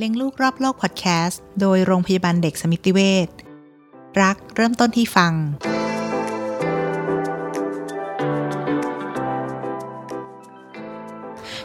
[0.00, 3.28] เลี้ยงลูกรอบโลกพอดแคสต์โดยโรงพยาบาลเด็กสมิติเวช
[4.22, 5.32] รักเริ่มต้นที่ฟัง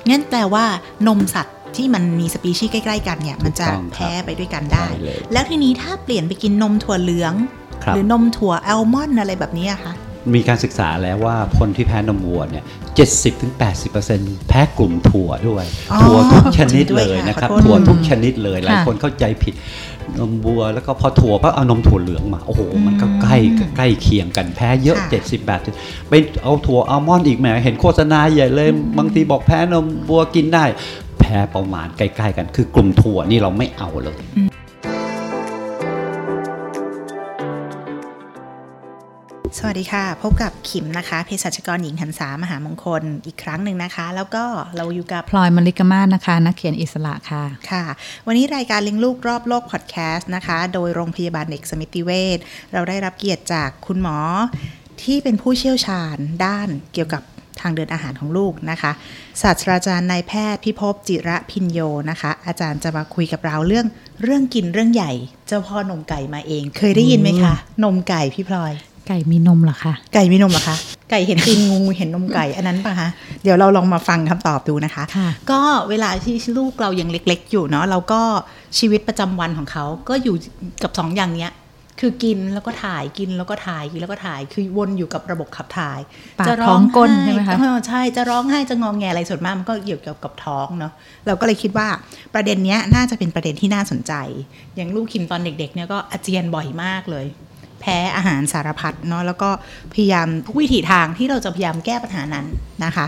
[0.10, 0.66] งั้นแปลว่า
[1.08, 7.34] นมสัตว์ที่มันมีสปีชีส์ใกล้ ๆ กันเนี่ย มันจะถูกต้องครับแพ้ไปด้วยกันได้ได้เลยแล้วทีนี้ถ้าเปลี่ยนไปกินนมถั่วเหลือง
[7.84, 9.94] ครับหรือนมถั่วอัลมอนด์อะไรแบบนี้อะคะ
[10.34, 12.64] มีการศึกษาแล้วว่าคนที่แพ้นมวัวเนี่ย
[13.36, 19.54] 70-80%แพ้กลุ่มถั่วด้วยอ๋อถั่วทุกชนิดจริงด้เลวยยค่ะนะครับขอโทษถั่วทุกชนิดเลย หลายค่ะคนเข้าใจผิด
[20.20, 23.38] นมวัวแล้วก็พอถั่วก็เอานมถั่วเหลืองมา โอ้โห มันก็ใกล้
[23.78, 26.14] ใกล้เคียงกันแพ้เยอะค่ะ70 80ไป
[26.44, 30.66] เอาถั่วอัลมอนด์อีกแหมเห็นโฆษณาใหญ่เลยบางทีบอกแพ้นมวัวกินได้
[31.20, 34.18] แพ้ประมาณใกล้ๆกัน คือกลุ่มถั่วนี่เราไม่เอาเลย
[39.68, 44.44] วัสดีค่ะ พบกับขิมนะคะเภสัชกรหญิงหันษามหามงคลอีกครั้งหนึ่งนะคะ แล้วก็
[44.78, 47.84] เราอยู่กับพลอยมลิกมาศนะคะ นักเขียนอิสระค่ะค่ะ
[48.28, 52.38] วันนี้รายการเลี้ยงลูกรอบโลกพอดแคสต์นะคะ โดยโรงพยาบาลเด็กสมิติเวช
[52.74, 54.18] เราได้รับเกียรติจากคุณหมอ
[55.04, 57.22] ที่เป็นผู้เชี่ยวชาญด้านเกี่ยวกับ
[57.62, 58.92] ทางเดินอาหารของลูกนะคะ
[59.42, 61.80] ศาสตราจารย์นายแพทย์พิภพจิระพินโย
[62.10, 63.86] นะคะ อาจารย์จะมาคุยกับเราเรื่อง
[64.24, 65.12] เรื่องกินเรื่องใหญ่
[65.48, 68.74] เจ้าพ่อนมไก่มาเอง เคยได้ยินไหมคะ นมไก่พี่พลอย
[69.08, 70.76] ไก่มีนมเหรอคะไก่มีนมเหรอคะ
[71.10, 73.10] ไก่เห็นตีนงูเห็นนมไก่อันนั้นปะคะ
[73.44, 78.22] เดี๋ยวเราลองมาฟังคำตอบดูนะคะค่ะก็เวลาที่ลูกเรายังเล็ก ๆ อยู่เนาะเราก็
[78.80, 80.36] ชีวิตประจำวันของเขาก็อยู่
[80.84, 81.54] กับสองอย่างเนี้ย
[82.00, 86.00] คือกินแล้วก็ถ่ายกินแล้วก็ถ่ายกินแล้วก็ถ่ายคือวนอยู่กับระบบขับถ่าย
[86.40, 90.94] ปากจะร้ท้อองงก้นไห้ใช่ไหมคะเออใช่จะร้องไห้จะงองแงอะไรส่วนมากมันก็เกี่ยวกับกับท้องเนาะ
[91.28, 91.88] เราก็เลยคิดว่า
[92.34, 94.14] ประเด็นเนี้ยน่าจะเป็นประเด็นที่น่าสนใจ
[94.76, 97.26] อย่างลูกคิมตอนเด็กๆเนี่ยก็อาเจียนบ่อยมากเลย
[97.84, 99.50] แพ้อาหารสารพัดเนาะแล้วก็
[99.94, 102.46] พยายามทุกวิถีทางที่เราจะพยายามแก้ปัญหานั้น
[102.86, 103.06] นะคะ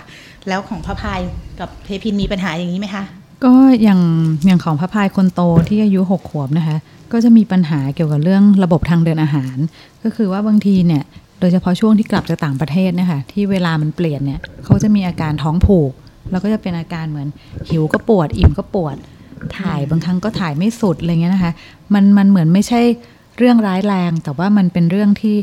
[0.47, 1.19] แล้วของพระพาย
[1.59, 3.03] กับเทพินมีปัญหาอย่างนี้ไหมคะ
[3.45, 3.53] ก็
[3.83, 4.01] อย่าง
[4.45, 6.77] อย่างของพระพายคนโตที่อายุหกขวบนะคะ
[7.11, 9.57] ก็จะมีปัญหาเกี่ยวกับเรื่องระบบทางเดินอาหาร
[10.03, 11.03] ก็คือว่าบางทีเนี่ย
[11.39, 15.91] โดยเฉพาะช่วงที่กลับจากต่างประเทศนะคะที่เวลามันเปลี่ยนเนี่ยเขาจะมีอาการท้องผูก
[16.31, 17.27] แล้วก็จะเป็นอาการเหมือน
[17.69, 18.95] หิวก็ปวด อิ่มก็ปวด
[19.59, 21.51] ถ่ายบางครั้งก็ถ่ายไม่สุดอะไรเงี้ยนะคะ
[21.93, 22.81] มันมันเหมือนไม่ใช่
[23.37, 25.35] เรื่องร้ายแรง แต่ว่ามันเป็นเรื่องที่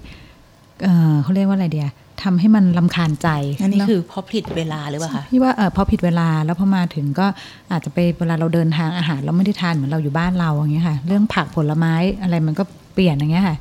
[0.85, 1.89] เอ่อเขาเรียกว่าอะไรเดีย
[2.23, 3.29] ทำให้มันลำคาญใจ
[3.63, 7.27] อันนี้แล้วคือเพราะผิดเวลาหรือเปล่าคะพี่ว่าเออพอผิดเวลาแล้วพอมาถึงก็
[7.71, 12.65] อาจจะไปเวลาเราเดินทางอาหารเราไม่ได้ทานเหมือนเราอยู่บ้านเราอย่างเงี้ยค่ะ เรื่องผักผลไม้อะไรมันก็
[12.95, 13.57] เปลี่ยนอย่างเงี้ยค่ะ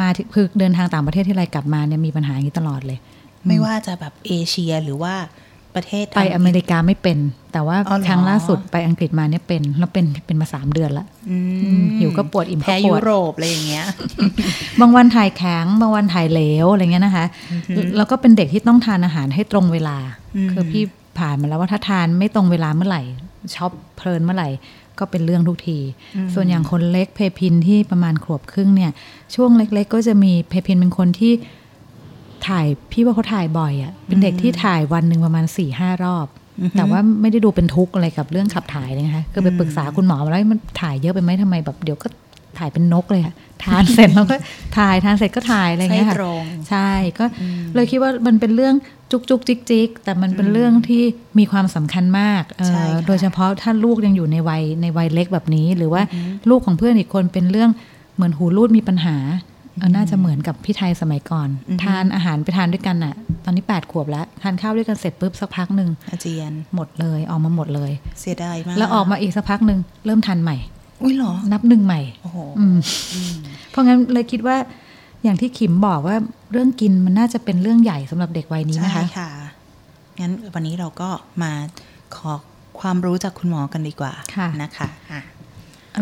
[0.00, 2.98] มาที่คือเดินทางต่างประเทศที่ไรกลับมาเนี่ยมีปัญหาอย่างนี้ตลอดเลย
[3.46, 5.14] ไม่ว่าจะแบบเอเชียหรือว่า
[5.74, 7.18] ประเทศไปทางอเมริกาไม่เป็น
[7.52, 11.38] แต่ว่าอ๋อเหรอครั้งล่าสุดไปอังกฤษมาเนี่ยเป็นแล้วเป็นเป็นมาสามเดือนละอื
[11.80, 13.86] มหิวก็ปวดอิ่มก็ปวด แพ้ยุโรปอะไรอย่างเงี้ย
[14.80, 17.26] บางวันถ่ายแข็งบางวันถ่ายเหลวอะไรเงี้ยนะคะ
[17.96, 19.96] แล้วก็เป็นเด็กที่ต้องทานอาหารให้ตรงเวลา
[20.36, 20.82] อืมคือพี่
[21.18, 23.02] ผ่านมาแล้วว่าถ้าทานไม่ตรงเวลาเมื่อไหร่
[23.54, 24.48] ช็อปเพลินเมื่อไหร่
[24.98, 25.78] ก็เป็นเรื่องทุกที
[26.34, 28.92] ส่วนอย่างคนเล็กเพพินที่ประมาณขวบครึ่งเนี่ย
[29.34, 31.32] ช่วงเล็ก ๆ ก็จะมีเพพินเป็นคนที่
[32.48, 36.26] ถ่ายพี่ว่าเขาถ่ายบ่อยอะ่ะเป็นเด็กที่ถ่ายวันหนึ่งประมาณสี่ห้ารอบ
[36.76, 42.08] แต่ว่าไม่ได้ดูเป็นทุกข์อะไรกับเรื่องขับถ่ายเลยนะคะคือไปปรึกษาคุณหมอมาแล้วมันถ่ายเยอะไปไหมทำไมแบบเดี๋ยวก็
[42.58, 43.34] ถ่ายเป็นนกเลยอะ
[43.64, 44.36] ทานเสร็จแล้วก็
[44.78, 47.24] ถ่ายทานเสร็จก็ถ่ายอะไรอย่างเงี้ยค่ะไส้ตรงใช่ก็
[47.74, 48.74] เลยคิดว่ามันเป็นเรื่อง
[49.10, 51.02] จุกจุกจิกจิกแต่มันเป็นเรื่องที่
[51.38, 56.02] มีความสำคัญมากเอ่อใช่ค่ะโดยเฉพาะถ้าลูกยังอยู่ในวัยในวัยเล็กแบบนี้ หรือว่า
[56.50, 57.70] ลูกของเพื่อนอีกคนเป็นเรื่อง
[58.14, 59.49] เหมือนหูรูดมีปัญหาเออ
[59.88, 61.48] น่าจะเหมือนกับพี่ไทยสมัยก่อน
[61.84, 63.14] ทานอาหารไปทานด้วยกันน่ะ
[63.44, 70.56] ตอนนี้แปดขวบแล้ว ทานข้าวด้วยกันเสร็จปุ๊บสักพักหนึ่งอาเจียนหมดเลยออกมาหมดเลย เสียดายมาก แล้วออกมาอีกสักพักหนึ่งเริ่มทานใหม่
[71.02, 72.76] อุ้ยเหรอ นับหนึ่งใหม่โอ้โหอืม
[73.70, 74.56] เพราะงั้นเลยคิดว่า
[75.22, 76.16] อย่างที่ขิมบอกว่า
[76.52, 79.30] เรื่องกินมันน่าจะเป็นเรื่องใหญ่สำหรับเด็กวัยนี้ใช่นะคะค่ะ
[80.20, 81.08] งั้นวันนี้เราก็
[81.42, 81.52] มา
[82.16, 82.32] ขอ
[82.80, 85.20] ความรู้จากคุณหมอกันดีกว่าค่ะนะคะอะ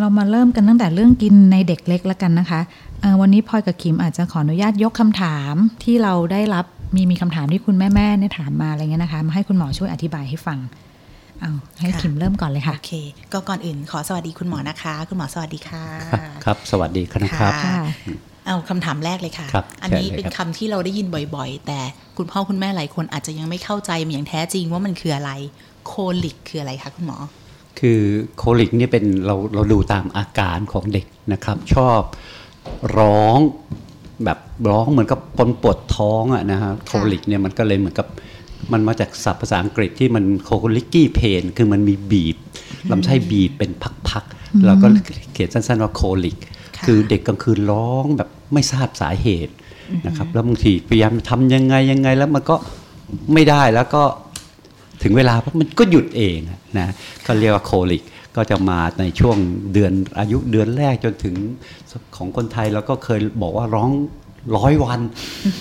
[0.00, 2.60] เรามาเริ่มกันตั้งแต่เรื่องกินในเด็กเล็กแล้วกันนะคะ
[3.00, 5.54] เอ่อวันนี้พลอยกับขิมอาจจะขออนุญาตยกคำถาม
[5.84, 6.65] ที่เราได้รับ
[6.97, 10.59] มีมีคำถามที่คุณแม่แม่ๆเนี่ยถามมาอะไรเงี้ยนะคะมาให้คุณหมอช่วยอธิบายให้ฟัง
[11.41, 12.95] เอาให้ค่ะขิมเริ่มก่อนเลยค่ะโอเค
[13.33, 17.78] ก็ก่อนอื่นขอสวัสดีคุณหมอนะคะ คุณหมอสวัสดีค่ะ ครับครับสวัสดีครับค่ะค่ะ
[18.47, 21.80] เอาคำถามแรกเลยค่ะครับอันนี้เชิญเลยเป็นครับคำที่เราได้ยินบ่อยๆ แต่
[22.16, 25.30] คุณพ่อคุณแม่หลายคนอาจจะยังไม่เข้าใจมันอย่างแท้จริงว่ามันคืออะไร
[25.86, 27.18] colic คืออะไรคะคุณหมอ
[27.80, 28.01] คือ
[28.36, 32.01] colic เนี่ยเป็นเราเราดูตามอาการของเด็กนะครับ ชอบ
[32.98, 33.39] ร้อง
[34.25, 34.39] แบบ
[34.71, 38.07] ร้องเหมือนกับปนปวดท้องอะนะฮะ colic เนี่ยมันก็เลยเหมือนกับ
[38.72, 42.36] มันมาจากศัพท์ภาษาอังกฤษที่มัน colicky pain คือมันมีบีบ
[42.91, 43.71] ลำไส้บีบเป็น
[44.09, 44.86] พักๆเราก็
[45.33, 46.36] เขียนสั้นๆว่า colic
[46.77, 49.54] ค่ะคือเด็กกลางคืนร้องแบบไม่ทราบสาเหตุ
[50.07, 52.57] นะครับแล้วบางทีพยายามทำยังไงยังไงแล้วมันก็
[53.33, 54.03] ไม่ได้แล้วก็
[55.03, 56.39] ถึงเวลาปุ๊บมันก็หยุดเอง
[56.78, 56.89] นะ
[57.27, 58.03] ก็เรียกว่าโคลิก
[58.36, 59.36] ก็ก็จะมาในช่วง
[59.72, 61.34] เดือนอายุเดือนแรกจนถึง
[62.16, 63.91] ของคนไทยเราก็เคยบอกว่าร้อง
[64.56, 65.00] ร้อยวัน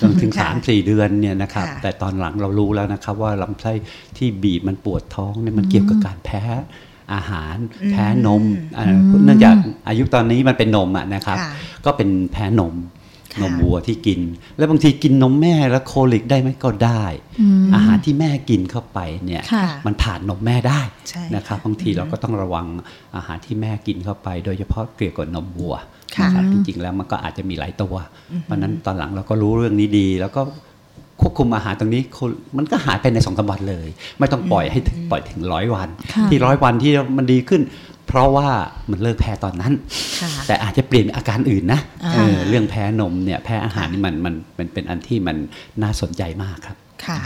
[0.00, 3.72] จนถึงค่ะสามสี่เดือนเนี่ยนะครับค่ะแต่ตอนหลังเรารู้แล้วนะครับ ว่าลำไส้
[4.16, 6.42] ที่บีบมันปวดท้องเนี่ยมันเกี่ยวกับการแพ้
[7.14, 7.56] อาหาร
[7.90, 8.44] แพ้นม
[8.76, 8.86] อ่า
[9.24, 9.56] เนื่องจาก
[9.88, 11.50] อายุตอนนี้มันเป็นนมอะนะครับค่ะ
[11.84, 12.97] ก็เป็นแพ้นมค่ะ
[13.42, 14.20] นมวัวที่กิน
[14.56, 17.04] แล้วบางทีกินนมแม่แล้วโคลิกได้ไหมก็ได้
[17.74, 22.66] อาหารที่แม่กินเข้าไปเนี่ยค่ะมันผ่านนมแม่ได้ใช่นะครับค่ะบางทีเราก็ต้องระวัง
[23.16, 25.74] อาหารที่แม่กินเข้าไป โดยเฉพาะเกี่ยวกับนมวัว
[26.16, 27.94] ค่ะนะครับจริงๆแล้วมันก็อาจจะมีหลายตัว
[28.44, 30.42] เพราะฉะนั้นตอนหลังเราก็รู้เรื่องนี้ดี แล้วก็
[31.22, 33.88] ควบคุมอาหารตรงนี้คนมันก็หายไปในสองสามวันเลย
[34.18, 37.60] ไม่ต้องปล่อยให้ถึงปล่อยถึงร้อยวันค่ะที่ร้อยวันที่มันดีขึ้น
[38.08, 38.48] เพราะว่า
[38.90, 39.72] มันเลิกแพ้ตอนนั้น
[40.20, 45.36] ค่ะแต่อาจจะเปลี่ยนอาการอื่นนะอ่าเออเรื่องแพ้นมเนี่ยแพ้อาหารนี่มันมันมันเป็นอันที่มัน
[45.82, 46.76] น่าสนใจมากครับ
[47.06, 47.18] ค่ะ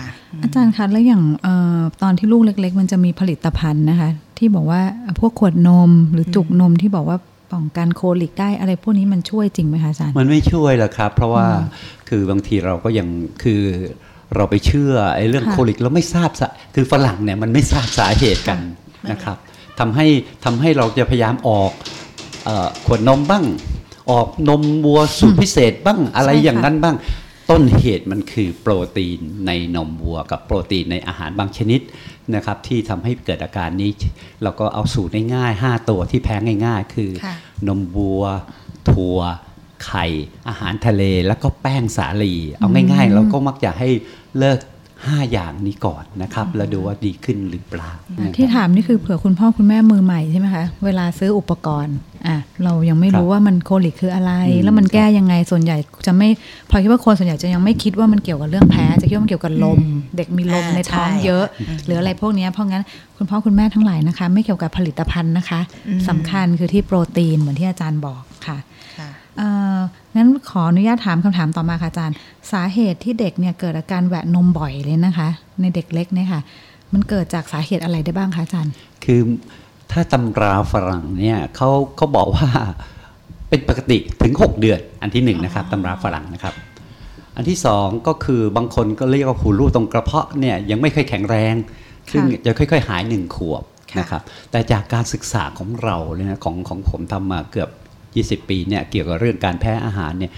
[0.43, 4.83] อาจารย์คะแล้วอย่างเออตอนที่ลูกเล็ก ๆ มันจะมีผลิตภัณฑ์นะคะ ที่บอกว่า
[5.21, 7.19] พวกขวดนมหรือจุกนมที่บอกว่า
[7.53, 11.47] ป้องกันโคลิกได้อะไรพวกนี้มันช่วยจริงไหมคะอาจารย์มันไม่ช่วยหรอกครับ เพราะว่า
[12.09, 13.09] คือบางทีเราก็ยัง
[13.43, 13.63] คือ
[14.37, 18.59] เราไปเชื่อไอ้เรื่องค่ะโคลิกเราไม่ทราบสาคือฝรั่งเนี่ยมันไม่ทราบสาเหตุกัน
[19.11, 19.37] นะครับ
[19.81, 20.07] ทำให้
[20.45, 21.73] ทำให้เราจะพยายามออก
[22.45, 23.45] เอ่อขวดนมบ้าง
[24.11, 26.97] ออกนมวัวสูตรพิเศษบ้างอะไรใช่ค่ะอย่างนั้นบ้าง
[27.51, 31.81] ต้นเหตุมันคือโปรตีนในนมวัว กับโปรตีนในอาหารบางชนิด
[32.35, 33.91] นะครับ ที่ทำให้เกิดอาการนี้
[34.43, 36.37] เราก็เอาสูตรง่ายๆ5ตัวที่แพ้
[36.67, 37.35] ง่าย ๆ คือค่ะ
[37.69, 38.25] นมวัว
[38.91, 39.19] ถั่ว
[39.85, 40.07] ไข่
[40.49, 43.89] อาหารทะเลแล้วก็แป้งสาลี เอาง่าย ๆ เราก็มักจะให้
[44.39, 44.59] เลิก
[45.11, 47.91] 5 อย่างนี้ก่อนนะครับ แล้วดูว่าดีขึ้นหรือเปล่า
[48.21, 51.97] นะครับที่ถามนี่คือเผื่อคุณพ่อคุณแม่มือใหม่ใช่ไหมคะ เวลาซื้ออุปกรณ์
[52.27, 55.77] อะเรายังไม่รู้ครับว่ามันโคลิกคืออะไรอืมแล้วมันแก้ยังไงส่วนใหญ่
[56.07, 56.29] จะไม่
[56.71, 59.81] พลอยคิดว่าคนส่วนใหญ่จะยังไม่คิดว่ามันเกี่ยวกับเรื่องแพ้จะคิดว่ามันเกี่ยวกับลม
[60.17, 61.45] เด็กมีลมอ่าในท้องใช่เยอะ
[61.87, 62.85] หรืออะไรพวกเนี้ยเพราะงั้น
[63.17, 65.61] คุณพ่อคุณแม่ทั้งหลายนะคะ ไม่เกี่ยวกับผลิตภัณฑ์นะคะ
[66.09, 68.72] สำคัญคือที่โปรตีนเหมือนที่อาจารย์บอกค่ะค่ะเอ่อ
[70.17, 72.17] งั้นขออนุญาตถามคำถามต่อมาค่ะอาจารย์
[72.53, 75.29] สาเหตุที่เด็กเนี่ยเกิดอาการแหวะนมบ่อยเลยนะคะ
[75.61, 76.41] ในเด็กเล็กเนี่ยค่ะ
[76.93, 78.73] มันเกิดจากสาเหตุอะไรได้บ้างคะอาจารย์
[79.05, 79.21] คือ
[79.93, 82.49] ถ้าตำราฝรั่งเนี่ยเขาเขาบอกว่า
[83.49, 86.55] เป็นปกติถึง 6 เดือน อันที่หนึ่งนะครับตำราฝรั่งนะครับ
[87.37, 91.55] อันที่สองก็คือบางคนก็เรียกว่าหูรูดตรงกระเพาะเนี่ยยังไม่ค่อยแข็งแรง
[92.13, 93.63] ซึ่งจะค่อย ๆ หายหนึ่งขวบ
[93.93, 97.71] ค่ะนะครับแต่จากการศึกษาของเราเนี่ยนะของของผมทำมาเกือบ
[98.21, 100.33] 20 ปีเนี่ยเกี่ยวกับเรื่องการแพ้อาหารเนี่ย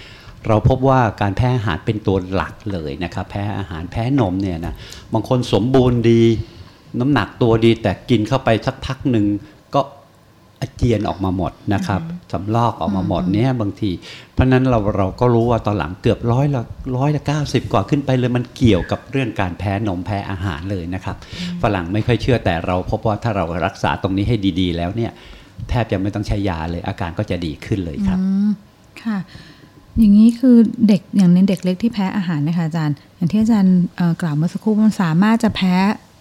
[0.47, 4.73] เราพบว่าการแพ้อาหารเป็นตัวหลักเลยนะครับแพ้อาหารแพ้นมเนี่ยนะ
[5.13, 6.21] บางคนสมบูรณ์ดี
[6.99, 9.25] น้ำหนักตัวดีแต่กินเข้าไปสักพักหนึ่ง
[9.75, 9.81] ก็
[10.61, 12.01] อาเจียนออกมาหมดนะครับ
[12.31, 13.91] สำลอกออกมาหมดเนี่ยบางที
[14.33, 16.61] เพราะฉะนั้นเราเราก็รู้ว่าตอนหลังเกือบร้อยละ
[16.97, 21.15] ร้อยละเก้าสิบกว่าขึ้นไปเลยมันเกี่ยวกับเรื่องการแพ้นมแพ้อาหารเลยนะครับ
[21.61, 25.11] ฝรั่งไม่ค่อยเชื่อแต่เราพบว่าถ้าเรารักษาตรงนี้ให้ดี ๆ แล้วเนี่ย
[25.69, 28.49] แทบจะไม่ต้องใช้ยาเลย อาการก็จะดีขึ้นเลยครับอืม
[29.03, 29.17] ค่ะ
[29.99, 30.55] อย่างนี้คือ
[30.87, 35.75] เด็กอย่างในเด็กเล็กที่แพ้อาหารนะคะอาจารย์ อย่างที่อาจารย์เอ่อกล่าวเมื่อสักครู่มันสามารถจะแพ้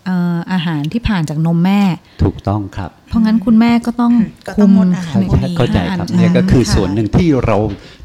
[0.06, 1.80] เอ่ออาหารที่ผ่านจากนมแม่
[2.22, 4.12] ถูกต้องครับ เพราะงั้นคุณแม่ก็ต้อง
[4.48, 7.56] ก็ต้องงดอาหารคุมพวกนี้เข้าใจครับาเนี่ยก็คือค่ะส่วนหนึ่งที่เรา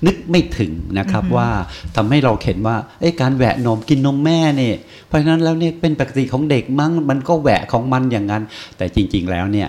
[0.05, 1.49] นึกไม่ถึงนะครับว่า
[1.95, 4.75] ทำให้เราเห็นว่าเอ้ยการแหวะนมกินนมแม่เนี่ย
[5.07, 8.43] เพราะฉะนั้นแล้วเนี่ยเป็นปกติของเด็กมั้งมันก็แหวะของมันอย่างนั้น
[8.77, 9.67] แต่จริง ๆ แล้วเนี่ย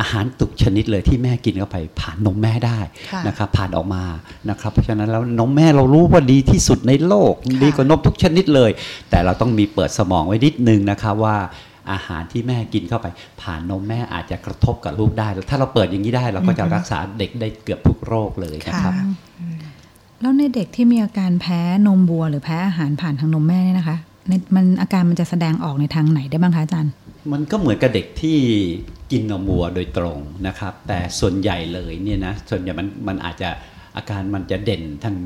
[0.00, 2.78] อาหารตุกชนิดเลยที่แม่กินเข้าไปผ่านนมแม่ได้
[3.10, 4.04] ค่ะนะครับผ่านออกมา
[4.50, 8.70] นะครับเพราะฉะนั้นแล้วนมแม่เรารู้ว่าดีที่สุดในโลกค่ะดีกว่านมทุกชนิดเลย
[9.10, 11.36] แต่เราต้องมีเปิดสมองไว้นิดนึงนะครับว่า
[11.92, 13.06] อาหารที่แม่กินเข้าไป
[13.42, 19.06] ผ่านนมแม่อาจจะกระทบกับลูกได้แล้วถ้าเราเปิดอย่างนี้ได้เราก็จะรักษาเด็กได้เกือบทุกโรคเลยนะครับค่ะ
[20.20, 23.96] แล้วในเด็กที่มีอาการแพ้นมวัวหรือแพ้อาหารผ่านทางนมแม่เนี่ยนะคะ
[24.28, 26.92] ในมันอาการมันจะแสดงออกในทางไหนได้บ้างคะอาจารย์
[27.32, 28.38] มันก็เหมือนกับเด็กที่
[29.12, 33.50] กินนมวัวโดยตรงนะครับ แต่ส่วนใหญ่เลยเนี่ยนะส่วนใหญ่มันมันอาจจะ
[33.96, 35.16] อาการมันจะเด่นทาง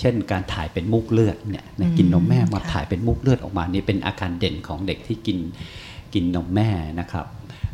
[0.00, 5.38] เช่น การถ่ายเป็นมูกเลือดเนี่ยนะกินนมแม่มาค่ะถ่ายเป็นมูกเลือดออกมานี่เป็นอาการเด่นของเด็กที่กิน
[6.14, 6.68] กินนมแม่
[7.00, 7.26] นะครับ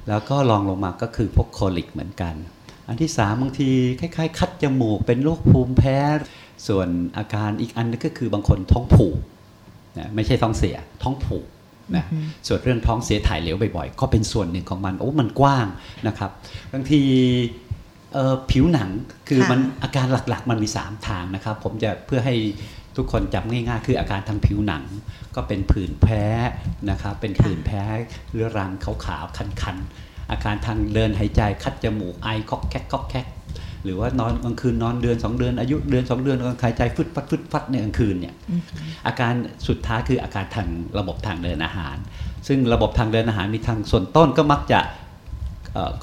[0.09, 2.35] แล้วก็รองลงมาก็คือพวกโคลิกเหมือนกัน
[2.89, 3.71] อันที่สามบางที
[4.01, 5.99] คล้ายๆ คัดจมูกเป็นโรคภูมิแพ้
[6.69, 9.19] ส่วนอาการอีกอันนึงก็คือบางคนท้องผูก
[9.99, 11.47] นะไม่ใช่ท้องเสียท้องผูก
[11.97, 12.05] นะ
[12.47, 15.67] ส่วนเรื่องท้องเสียถ่ายเหลวบ่อยๆก็เป็นส่วนหนึ่งของมันโอ้มันกว้าง
[16.07, 16.31] นะครับ
[16.73, 17.03] บางที
[18.15, 18.91] เอ่อผิวหนัง
[19.29, 22.35] คือค่ะมันอาการหลักๆ มันมี 3 ทางนะครับ ผมจะเพื่อให้
[22.97, 24.85] ทุกคนจำง่ายๆ คืออาการทางผิวหนัง
[25.35, 26.25] ก็เป็นผื่นแพ้
[26.91, 27.83] นะครับเป็นผื่นแพ้
[28.31, 33.27] เรื้อรังขาวๆคันๆอาการทางเดินหายใจคัดจมูกไอคอกแคกคอกแคก
[33.85, 38.35] หรือว่านอนกลางคืนนอนเดือน 2 เดือนอายุเดือน 2 เดือนกลางหายใจฟึดฟัดฟึดฟัดในกลางคืนเนี่ย
[39.07, 39.33] อาการ
[39.69, 41.97] สุดท้ายคืออาการทางระบบทางเดินอาหาร
[42.49, 44.81] ซึ่งระบบทางเดินอาหารมีทางส่วนต้นก็มักจะ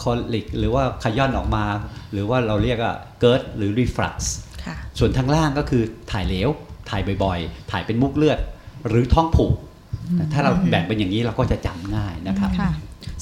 [0.01, 1.65] คอลิกหรือว่าขย่อนออกมา
[2.11, 4.15] หรือว่าเราเรียกว่าเกิร์ดหรือ reflux
[4.65, 6.49] ค่ะส่วนทางล่างก็คือถ่ายเหลว
[6.89, 8.39] ถ่ายบ่อยๆ ถ่ายเป็นมุกเลือด
[8.87, 9.53] หรือท้องผูก
[10.33, 12.71] ถ้าเราแบ่งเป็นอย่างนี้เราก็จะจำง่ายนะครับค่ะ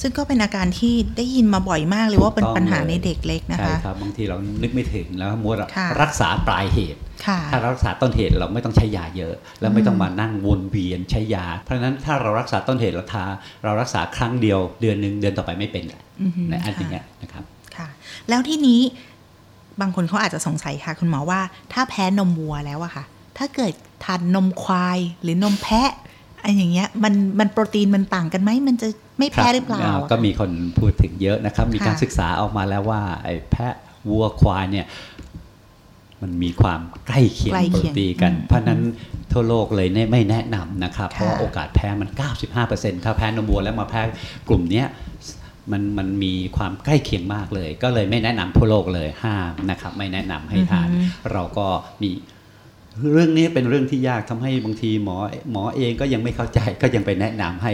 [0.00, 13.24] ซึ่งก็เป็นอาการที่ได้ยินมาบ่อยมากเลยว่าเป็นถูกต้องปัญหาเลยในเด็กเล็กนะใช่คะครับบางทีเรานึกไม่ถึงแล้วมัวแต่ค่ะรักษาปลายเหตุค่ะถ้าเรารักษาต้นเหตุเราไม่ต้องใช้ยาเยอะ แล้วไม่ต้องมานั่งวนเวียนใช้ยา เพราะฉะนั้นถ้าเรารักษาต้นเหตุเราทา
[13.64, 17.44] เรารักษาครั้งเดียวเดือนหนึ่งเดือนต่อไปไม่เป็นแหละอือหือในอันค่ะอย่างเงี้ยนะครับ
[17.76, 17.88] ค่ะ
[18.28, 18.80] แล้วที่นี้
[19.80, 21.40] บางคนเขาอาจจะสงสัยค่ะ คุณหมอว่า
[21.72, 23.04] ถ้าแพ้นมวัวแล้วอะค่ะ
[23.38, 23.72] ถ้าเกิด
[24.04, 25.90] ทานนมควายหรือนมแพะ
[26.48, 28.88] อะไรอย่างเงี้ยมันมันโปรตีนมันต่างกันไหมมันจะ
[29.18, 33.74] ไม่แพ้หรือเปล่าคบอะก็มีคนพูดถึงเยอะนะครับ มีการค่ะศึกษาออกมาแล้วว่าไอ้แพะ
[34.10, 34.86] วัวควายเนี่ย
[36.22, 38.80] มันมีความใกล้เคียงใกล้โปรเคียงตีนกันอืมเพราะฉะนั้น
[39.32, 42.08] ทั่วโลกเลยเนี่ยไม่แนะนำนะครับค่ะเพราะว่าโอกาสแพ้มัน
[42.56, 44.00] 95%ถ้าแพ้นมวัวแล้วมาแพ้
[44.48, 44.86] กลุ่มเนี้ย
[45.72, 50.88] มันมันมีความใกล้เคียงมากเลย ก็เลยไม่แนะนำทั่วโลกเลยห้ามนะครับ ไม่แนะนำให้ทาน
[51.32, 51.66] เราก็
[52.02, 52.10] มี
[53.12, 55.16] เรื่องนี้เป็นเรื่องที่ยากทำให้บางทีหมอ
[55.52, 57.72] หมอเองก็ยังไม่เข้าใจก็ยังไปแนะนำให้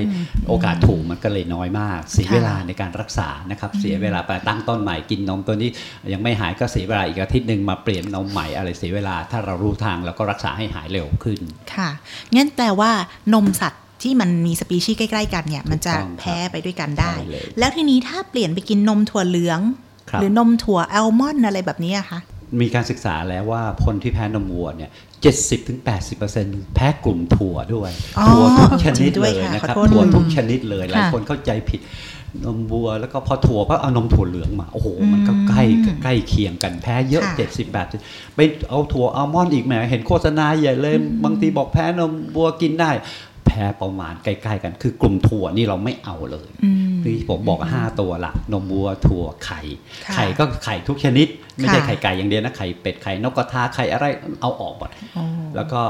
[0.49, 5.71] โอกาสถูกมันก็เลยน้อยมาก เสียค่ะเวลาในการรักษานะครับ เสียเวลาไปตั้งต้นใหม่กินนมตัวนี้
[6.13, 11.41] ยังไม่หายก็เสียเวลาอีกอาทิตย์หนึ่งมาเปลี่ยนนมใหม่อะไรเสียเวลาถ้าเรารู้ทางเราก็รักษาให้หายเร็วขึ้น
[11.75, 11.91] ค่ะ
[12.35, 12.91] งั้นแปลว่า
[13.35, 19.61] นมสัตว์ที่มันมีสปีชีส์ใกล้ ๆ กันเนี่ย มันจะถูกต้องครับแพ้ไปด้วยกันได้ใช่เลยแล้วทีนี้ถ้าเปลี่ยนไปกินนมถั่วเหลือง
[20.11, 22.21] ครับหรือนมถั่วอัลมอนด์อะไรแบบนี้อะคะ
[22.61, 24.91] มีการศึกษาแล้วว่าคนที่แพ้นมวัวเนี่ย
[25.25, 31.81] 70-80%แพ้กลุ่มถั่วด้วยอ๋อถั่วทุกชนิดจริงด้เลวยยค่ะนะครับขอโทษถั่วอืมทุกชนิดเลยหลายค่ะคนเข้าใจผิด
[32.45, 38.41] นมวัวแล้วก็พอถั่วก็เอานมถั่วเหลืองมา โอ้โห มันก็ใกล้อืมใกล้เคียงกันแพ้เยอะค่ะ70 80ไป
[38.71, 42.91] เอาถั่วอัลมอนด์อีกแหมเห็นโฆษณาใหญ่เลย บางทีบอกแพ้นมวัวกินได้
[43.47, 49.61] แพ้ประมาณใกล้ ๆ กัน คือกลุ่มถั่วนี่เราไม่เอาเลยอืม ที่ผมบอก5ตัวหลักนมวัวถั่วไข่
[50.05, 51.27] ค่ะไข่ก็ไข่ทุกชนิด
[51.59, 54.05] ไม่ใช่ค่ะไข่ไก่อย่างเดียวนะไข่เป็ดไข่นกกระทาไข่อะไร
[54.41, 55.25] เอาออกหมดอ๋อ
[55.57, 55.81] แล้วก็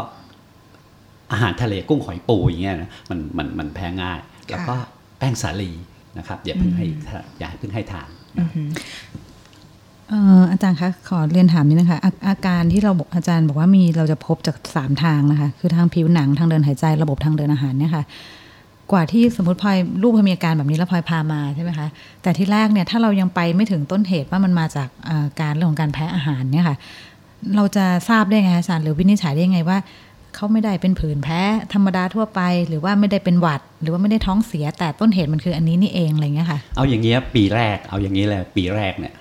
[1.32, 4.18] อาหารทะเลกุ้งหอยปูอย่างเงี้ยนะมันมันมันแพ้ง่าย
[4.50, 4.74] แล้วก็
[5.18, 5.70] แป้งสาลี
[6.18, 8.68] นะครับอย่าเพิ่งให้ทานอย่าเพิ่งให้ทานอือหือ
[10.08, 18.04] เอ่ออาจารย์คะขอเรียนถามนิดนะคะอาอาการที่เราบอกอาจารย์บอกว่ามีเราจะพบจากสามทางนะคะ คือทางผิวหนังทางเดินหายใจระบบทางเดินอาหารเนี่ยค่ะ
[18.92, 21.88] กว่าที่สมมติพลอยลูกพลอยมีอาการแบบนี้แล้วพลอยพามาใช่ไหมคะ
[22.22, 26.76] แต่ที่แรกเนี่ยถ้าเรายังไปไม่ถึงต้นเหตุว่ามันมาจากอ่าการเรื่องของการแพ้อาหารเนี่ยค่ะ
[27.56, 29.78] เราจะทราบได้ไงคะอาจารย์หรือวินิจฉัยได้ยังไงว่า
[30.34, 31.40] เขาไม่ได้เป็นผื่นแพ้
[31.72, 39.14] ธรรมดาทั่วไป หรือว่าไม่ได้เป็นหวัด หรือว่าไม่ได้ท้องเสียแต่ต้นเหตุมันคืออันนี้นี่เองอะไรเงี้ยค่ะเอาอย่างเงี้ยปีแรกเอาอย่างนี้เลยปีแรกเนี่ย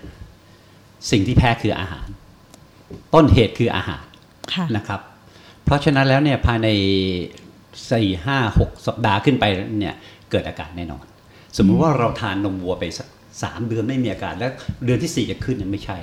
[1.12, 2.08] สิ่งที่แพ้คืออาหาร
[3.13, 4.03] ต้นเหตุคืออาหาร
[4.53, 5.00] ค่ะนะครับ
[5.65, 6.67] เพราะฉะนั้นแล้วเนี่ยภายใน
[7.92, 9.46] สี่ห้าหกสัปดาห์ขึ้นไป
[9.80, 9.96] เนี่ย
[10.32, 11.06] เกิดอาการแน่นอน
[11.58, 13.08] สมมุติว่าเราทานนมวัวไปสัก
[13.44, 14.51] สามเดือนไม่มีอาการแล้ว
[14.86, 15.98] เดือนที่สี่จะขึ้นเนี่ยไม่ใช่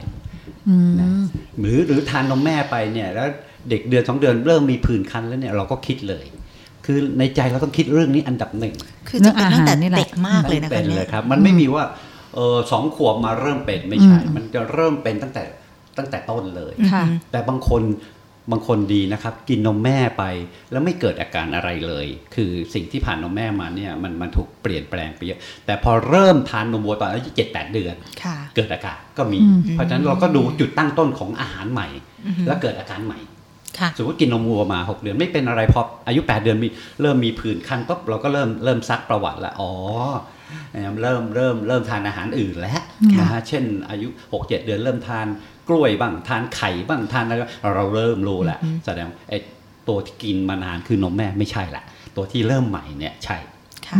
[0.68, 1.08] อืมนะ
[1.60, 3.28] หรือหรือทานนมแม่ไปเนี่ยแล้ว
[3.70, 6.24] เด็กเดือนสองเดือนเริ่มมีผื่นคันแล้วเนี่ยเราก็คิดเลย
[6.86, 8.74] คือในใจเราต้องคิดเรื่องนี้อันดับหนึ่ง
[9.08, 11.84] คือจะเป็นตั้งแต่เรื่องอาหารนี่แหละเด็กมากเลยนะคะเป็นเนี่เลยยครับ มันไม่มีว่า
[12.34, 15.42] เออสองขวบมาเริ่มเป็นไม่ใช่ มันจะเริ่มเป็นตั้งแต่
[15.98, 17.82] ตั้งแต่ต้นเลยค่ะแต่บางคน
[18.50, 20.24] บางคนดีนะครับ กินนมแม่ไป
[20.72, 31.88] แล้วไม่เกิดอาการอะไรเลย คือสิ่งที่ผ่านนมแม่มาเนี่ยมันมันถูกเปลี่ยนแปลงไปเยอะแต่พอเริ่มทานนมวัวตอนอายุเจ็ดแปดเดือนค่ะเกิดอาการก็มีอืมเพราะฉะนั้นเราก็ดูจุดตั้งต้นของอาหารใหม่
[32.46, 33.39] แล้วเกิดอาการใหม่ค่ะ
[33.96, 36.68] สมมติกินนมวัวมา 6 เดือนไม่เป็นอะไรพออายุ 8 เดือนมี
[37.02, 39.72] เริ่มมีผื่นคันปุ๊บเราก็เริ่มเริ่มซักประวัติแล้วอ๋อ
[41.02, 42.84] เริ่มเริ่มเริ่มทานอาหารอื่นแล้วค่ะ
[43.20, 45.26] นะฮะเช่น อายุ 6 7 เดือนเริ่มทาน
[45.68, 47.42] กล้วยบ้างทานไข่บ้างทานอะไร
[47.74, 49.38] เราเริ่มรู้แล้วแสดงไอ้
[49.88, 51.82] ตัวที่กินมานานคือนมแม่ไม่ใช่ละ
[52.16, 53.36] ตัวที่เริ่มใหม่เนี่ยใช่
[53.88, 53.98] ค่ะ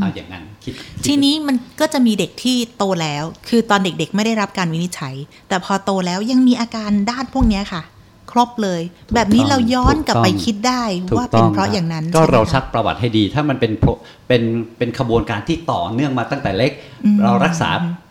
[0.00, 5.14] เอาอย่างนั้นคิดคิดทีนี้มันก็จะมีเด็กที่โตแล้ว คือตอนเด็กๆ ไม่ได้รับการวินิจฉัย
[5.48, 7.82] แต่พอโตแล้วยังมีอาการด้านพวกเนี้ยค่ะ
[8.30, 8.80] ครบเลย
[9.14, 13.90] แบบนี้เราย้อนกลับไปคิดได้ถูกว่าเป็นต้องเพราะคบอย่างนั้น ก็ใช่ไหมเราคะซักประวัติให้ดี ถ้ามันเป็นโปร
[14.28, 14.42] เป็น
[14.78, 16.72] เป็นขบวนการที่ต่อเนื่องมาตั้งแต่เล็ก
[17.04, 17.70] อืมเรารักษา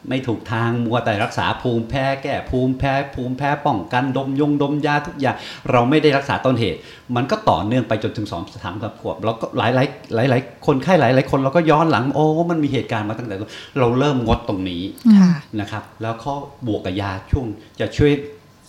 [0.09, 5.35] ไม่ถูกทางมัวแต่รักษาภูมิแพ้แก้ภูมิแพ้ภูมิแพ้ป้องกันดมยงดมยาทุกอย่าง
[5.71, 6.79] เราไม่ได้รักษาต้นเหตุ
[7.15, 14.83] มันก็ต่อเนื่องไปจนถึงสองสามสามขวบแล้วก็หลายหลายหลายหลายคนไข้หลายหลายคนเราก็ย้อนหลังโอ้มันมีเหตุการณ์มาตั้งแต่ต้นเราเริ่มงดตรงนี้
[15.19, 16.33] ค่ะนะครับ แล้วเขา
[16.67, 17.45] บวกกับยาช่วง
[17.79, 18.11] จะช่วย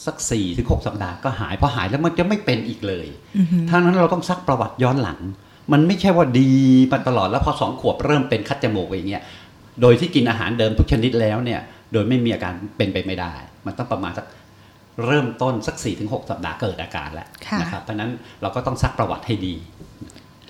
[0.07, 5.19] สัก4ี่ถึงหสัปดาห์ก็หายพอหายแล้วมันจะไม่เป็นอีกเลยอือหือทั้งนั้นเราต้องซักประวัติย้อนหลัง
[5.73, 6.51] มันไม่ใช่ว่าดี
[6.93, 9.23] มาตลอดแล้วพอสองขวบเริ่มเป็นคัดจมูกอย่างเงี้ย
[9.83, 11.61] โดยที่กินอาหารเดิมทุกชนิดแล้วเนี่ย
[11.93, 13.35] โดยไม่มีอาการเป็นไปไม่ได้
[13.67, 14.27] มันต้องประมาณสัก
[15.07, 18.11] เริ่มต้นสัก4ี่ถึงหสัปดาห์เกิดอาการแล้วค่ะนะครับเพราะฉะนั้น
[18.43, 19.55] เราก็ต้องซักประวัติให้ดี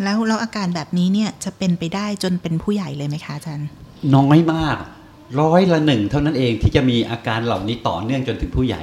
[0.02, 3.69] แล้วแล้วอาการแบบนี้เนี่ยจะเป็นไปได้จนเป็นผู้ใหญ่เลยไหมคะอาจารย์
[4.14, 4.76] น้อยมาก
[5.40, 8.82] ร้อยละหนึ่งเท่านั้นเองที่จะมีอาการเหล่านี้ต่อเนื่องจนถึงผู้ใหญ่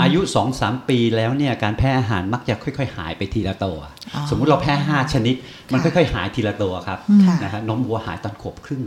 [0.00, 3.78] อายุ2อสปีแล้วเนี่ยการแพ้อาหารมักจะค่อย ๆ หายไปทีละตัว
[4.14, 5.34] อ๋อสมมุติเราแพ้5ชนิด
[5.72, 8.82] มันค่ะค่อยๆ หายทีละตัวครับค่ะนะฮะนมวัวหายตอนขวบครึ่ง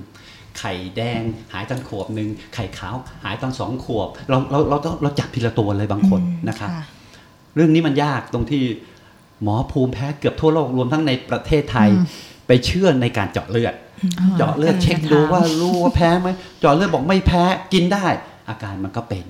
[0.60, 1.22] ไข่แดง
[1.54, 6.70] หายตอนขวบหนึ่งไข่ขาวหายตอนสองขวบ เราเราเราต้องเราจับทีละตัวเลยบางคนนะครับ
[7.56, 8.64] เรื่องนี้มันยากตรงที่
[9.44, 11.90] หมอภูมิแพ้เกือบทั่วโลกรวมทั้งในประเทศไทย
[12.48, 13.74] ไปเชื่อในการเจาะเลือด
[14.38, 16.30] เจาะเลือดเช็คดูว่ารู้ว่าแพ้ไหม
[16.60, 18.06] เจาะเลือดบอกไม่แพ้กินได้
[18.50, 19.26] อาการมันก็เป็น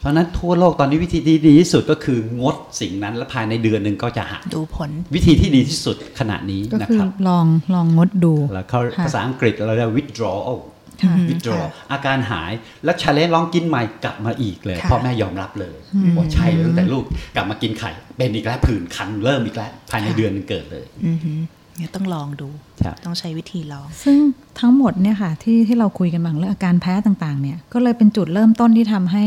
[0.00, 10.58] เพราะฉะนั้นทั่วโลกตอนนี้วิธีที่ดีที่สุดก็คืองดสิ่งนั้นและภายในเดือนหนึ่งก็จะหายดูผล วิธีที่ดีที่สุดขณะนี้ก็นะคือครับลองลองงดดูแล้วเขาค่ะภาษาอังกฤษเราเรียก withdrawal
[11.02, 12.52] ค่ะ withdraw ค่ะอาการหาย
[12.84, 15.76] แล้วชาเลนลองกินใหม่กลับมาอีกเลยค่ะพ่อแม่ยอมรับเลย
[16.16, 17.04] ว่าใช่เลยตั้งแต่ลูก
[17.36, 21.38] กลับมากินไข่ เป็นอีกแล้วผื่นคันเริ่มอีกแล้วภายในเดือนหนึงเกิดเลยอือหือ
[21.76, 22.48] เนี่ยต้องลองดู
[22.84, 24.18] ครับต้องใช้วิธีลอง ซึ่ง
[24.60, 29.24] ทั้งหมดเนี่ยค่ะที่ที่เราคุยกันบางเรื่องอาการแพ้ต่างๆ เนี่ยก็เลยเป็นจุดเริ่มต้นที่ทำให้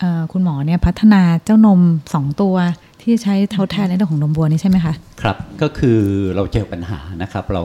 [0.00, 1.80] เอ่อคุณหมอเนี่ยพัฒนาเจ้านม
[2.14, 2.56] สองตัว
[3.02, 5.98] ที่ใช้ทดแทนในเรื่องของนมวัวนี่ใช่ไหมคะ ครับก็คือ
[6.36, 7.62] เราเจอปัญหานะครับ เรา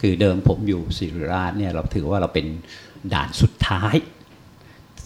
[0.00, 2.46] คือเดิมผมอยู่ศิริราชเนี่ยเราถือว่าเราเป็น
[3.12, 3.94] ด่านสุดท้าย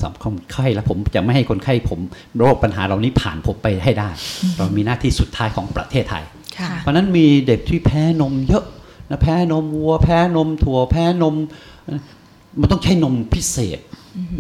[0.01, 2.01] สำหรับคนไข้แล้วผมจะไม่ให้คนไข้ผม
[2.37, 4.09] โรคปัญหาเหล่านี้ผ่านผมไปให้ได้
[4.59, 6.40] เรามีหน้าที่สุดท้ายของประเทศไทยค่ะ
[6.83, 8.65] เพราะฉะนั้นมีเด็กที่แพ้นมเยอะ
[9.11, 11.35] นะแพ้นมวัวแพ้นมถั่วแพ้นม
[12.61, 13.81] มันต้องใช้นมพิเศษ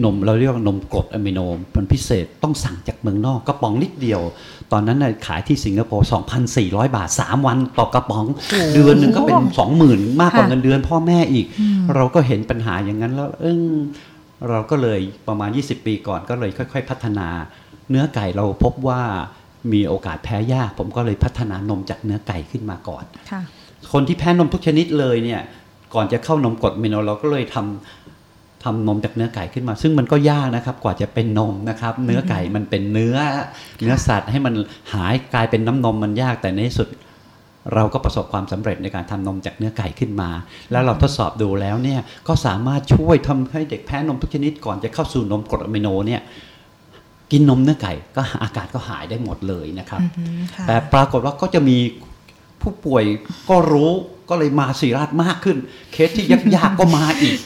[0.04, 1.40] นมเราเรียกว่านมกรดอะมิโน
[1.76, 4.20] มันพิเศษต้องสั่งจากเมืองนอกกระป๋องนิดเดียว
[4.72, 6.08] ตอนนั้นน่ะขายที่สิงคโปร์
[6.50, 8.26] 2,400 บาท 3 วันต่อกระป๋อง
[8.74, 9.36] เดือนหนึ่งก็เป็น
[9.80, 11.46] 20,000 มากกว่าค่ะเงินเดือนพ่อแม่อีก
[11.94, 13.74] เราก็เห็นปัญหาอย่างนั้นแล้วเออ
[14.48, 17.28] เราก็เลยประมาณ 20 ปีก่อนก็เลยค่อย ๆ พัฒนา
[17.90, 19.02] เนื้อไก่เราพบว่า
[19.72, 23.42] มีโอกาสแพ้ยาก ผมก็เลยพัฒนานมจากเนื้อไก่ขึ้นมาก่อนค่ะ
[23.92, 25.40] คนที่แพ้นมทุกชนิดเลยเนี่ย
[25.94, 33.16] ก่อนจะเข้านมกรดอะมิโนเราก็เลยทำทำนมจากเนื้อไก่ขึ้นมา ซึ่งมันก็ยากนะครับ กว่าจะเป็นนมนะครับ เนื้อไก่มันเป็นเนื้อ
[33.82, 34.54] เนื้อสัตว์ให้มัน
[34.92, 36.88] หายกลายเป็นน้ำนมมันยากแต่ในที่สุด
[37.74, 40.30] เราก็ประสบความสำเร็จในการทำนมจากเนื้อไก่ขึ้นมา
[40.70, 46.22] แล้วเราทดสอบดูแล้วเนี่ยก็สามารถช่วยทำให้เด็กแพ้นมทุกชนิดก่อนจะเข้าสู่นมกรดอะมิโนเนี่ย
[47.32, 51.76] กินนมเนื้อไก่ก็อาการก็หายได้หมดเลยนะครับอือหือค่ะแต่ปรากฏว่าก็จะมี
[52.62, 53.04] ผู้ป่วย
[53.50, 53.90] ก็รู้
[54.28, 55.56] ก็เลยมาศิริราชมากขึ้น
[55.92, 57.38] เคสที่ยากๆก็มาอีก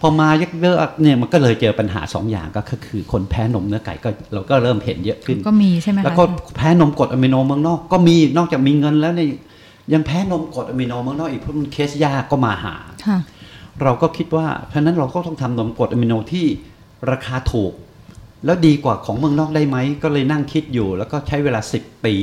[0.00, 0.28] พอมา
[0.60, 6.24] เยอะๆเนี่ยมันก็เลยเจอปัญหาสองอย่างก็คือคนแพ้นมเนื้อไก่ก็เราก็เริ่มเห็นเยอะขึ้นก็มีใช่ไหมคะแล้วก็
[6.56, 9.28] แพ้นมกรดอะมิโนเมืองนอกก็มีนอกจากมีเงินแล้วเนี่ย
[9.92, 12.74] ยังแพ้นมกรดอะมิโนเมืองนอกอีกเพราะมันเคสยากก็มาหา
[13.06, 13.18] ค่ะ
[13.82, 16.46] เราก็คิดว่าเพราะฉะนั้นเราก็ต้องทำนมกรดอะมิโนที่
[17.10, 17.72] ราคาถูก
[18.44, 22.14] แล้วดีกว่าของเมืองนอกได้ไหม ก็เลยนั่งคิดอยู่ แล้วก็ใช้เวลา 10 ปี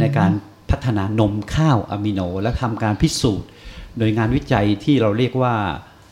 [0.00, 0.30] ในการ
[0.70, 3.48] พัฒนานมข้าวอะมิโน และทำการพิสูจน์
[3.98, 5.54] โดยงานวิจัยที่เราเรียกว่า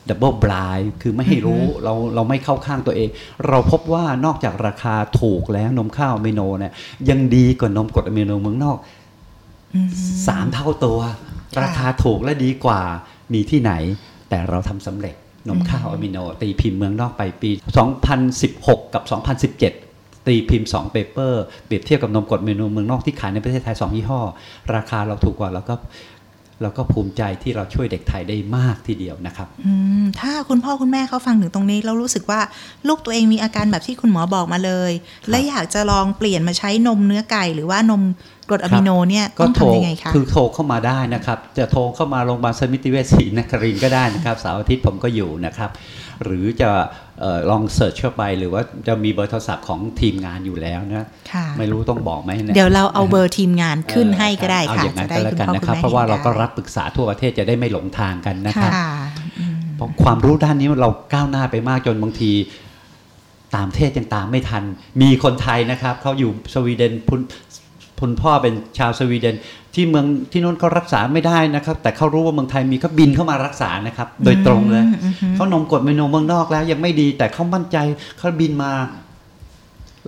[0.09, 3.09] double blind คือไม่ให้รู้เราเราไม่เข้าข้างตัวเอง
[3.47, 6.73] เราพบว่านอกจากราคาถูกแล้วนมข้าวอะมิโนเนี่ย
[7.09, 8.77] ยังดีกว่านมกรดอะมิโนเมืองนอก
[9.73, 9.89] อืม
[10.27, 10.99] สามเท่าตัว
[11.55, 12.81] ค่ะราคาถูกและดีกว่า
[13.33, 13.71] มีที่ไหน
[14.29, 15.15] แต่เราทำสำเร็จ
[15.49, 17.51] นมข้าวอะมิโน ตีพิมพ์เมืองนอกไปปี
[18.21, 19.03] 2016 กับ
[19.65, 24.21] 2017 ตีพิมพ์ 2 paper เปรียบเทียบกับนมกรดอะมิโนเมืองนอกที่ขายในประเทศไทย 2 ยี่ห้อ
[24.75, 25.75] ราคาเราถูกกว่าเราก็
[26.61, 32.41] เราก็ภูมิใจที่เราช่วยเด็กไทยได้มากทีเดียวนะครับอืมถ้าคุณพ่อคุณแม่เขาฟังถึงตรงนี้แล้วรู้สึกว่า
[32.87, 34.91] ลูกตัวเองมีอาการแบบที่คุณหมอบอกมาเลย
[35.29, 38.01] และอยากจะลองเปลี่ยนมาใช้นมเนื้อไก่หรือว่านม
[38.49, 45.69] กรดอะมิโนเนี่ยต้องโทรทำยังไงคะคือโทรเข้ามาได้นะครับ จะโทรเข้ามาโรงพยาบาลสมิติเวชศรีนครินทร์ก็ได้นะครับเสาร์อาทิตย์ผมก็อยู่นะครับ
[46.23, 46.69] หรือจะ
[47.21, 58.89] เออลองเสิร์ชเข้าไปหรือว่าจะมีเบอร์โทรศัพท์ของทีมงานอยู่แล้วนะค่ะไม่รู้ต้องบอกไหมนี่เดี๋ยวเราเอาเบอร์ทีมงานขึ้นให้ก็ได้เอาค่ะอย่างนั้นจะก็ได้แล้วคุณกันพ่อนะคุณครับแม่เพราะว่าเราก็ห็นได้รับปรึกษาทั่วประเทศจะได้ไม่หลงทางกันนะครับค่ะ
[59.39, 62.31] อืมเพราะความรู้ด้านนี้เราก้าวหน้าไปมากจนบางที
[63.55, 64.63] ต่างประเทศยังตามไม่ทัน
[65.01, 66.93] มีคนไทยนะครับเขาอยู่สวีเดน
[67.99, 69.35] คุณคุณพ่อเป็นชาวสวีเดน
[69.73, 77.77] ที่เมืองที่นู้นเขารักษาไม่ได้นะครับ แต่เขารู้ว่าเมืองไทยมีเขาบินเข้ามารักษานะครับ โดยตรงเลยอืมอืมเขานมกดเมนูเมืองนอกแล้ว ยังไม่ดีแต่เขามั่นใจ
[78.17, 78.71] เขาบินมา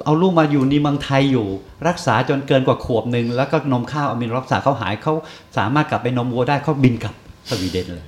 [0.06, 1.48] เอาลูกมาอยู่ในเมืองไทยอยู่
[1.88, 5.14] รักษาจนเกินกว่าขวบหนึ่งแล้วก็นมข้าวอามินรักษาเขาหายเขา
[5.58, 7.14] สามารถกลับไปนมวัวได้เขาบินกลับ
[7.50, 8.04] สวีเดนเลย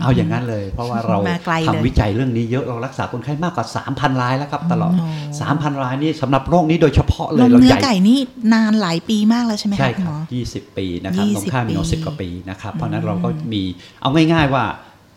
[0.00, 5.06] เอาอย่างนั้นเลย เพราะว่าเรามาไกลเลยทำวิจัยเรื่องนี้เยอะเรารักษาคนไข้มากกว่า 3,000 รายแล้วครับ ตลอดโอ้
[5.48, 8.18] 3,000 รายนี่สำหรับโรคนี้โดยเฉพาะเลนยมเราเนื้ใหอญ่ไก่นี่
[8.54, 10.18] นานหลายปีมากแล้วใช่ไหมใช่คะคุคณหมรัอ
[10.62, 13.62] บ20 ปีนะครับนม20ข้าวมีโนปีสิบกว่าปีนะครับ เพราะฉะนั้นเราก็มี
[14.00, 14.64] เอาง่ายๆว่า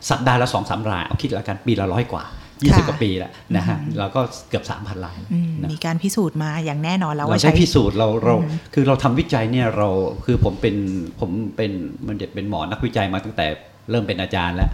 [0.10, 2.24] สัปดาห์ละสองสามรายเอาคิดละกันปีละร้อยกว่า
[2.62, 8.36] 20 กว่าปีแล้วนะฮะเราก็เกือบ 3,000รายอืมนะมีการพิสูจน์มาอย่างแน่นอนแล้วเราว่าใช้ใช้พิสูจน์เราเรา
[8.74, 9.90] คือเราทำวิจัยเนี่ยเรา
[10.26, 10.76] คือผมเป็น
[11.20, 11.72] ผมเป็น
[12.08, 13.46] มันจะเป็นหมอนักวิจัยมาตั้งแต่
[13.92, 14.72] เริ่มเป็นอาจารย์แล้ว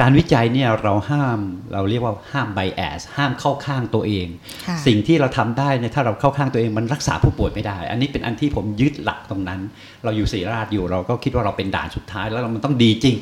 [0.00, 1.38] การวิจัยเนี่ยเราห้าม
[1.72, 4.26] เราเรียกว่าห้ามไบแอสห้ามเข้าข้างตัวเอง
[4.66, 9.60] ค่ะสิ่งที่เราทำได้เนี่ยถ้าเราเข้าข้างตัวเองมันรักษาผู้ป่วยไม่ได้ อันนี้เป็นอันที่ผมยึดหลักตรงนั้น
[10.04, 13.16] เราอยู่ศรีราชอยู่เราก็คิดว่าเราเป็นด่านสุดท้ายแล้วมันต้องดีจริง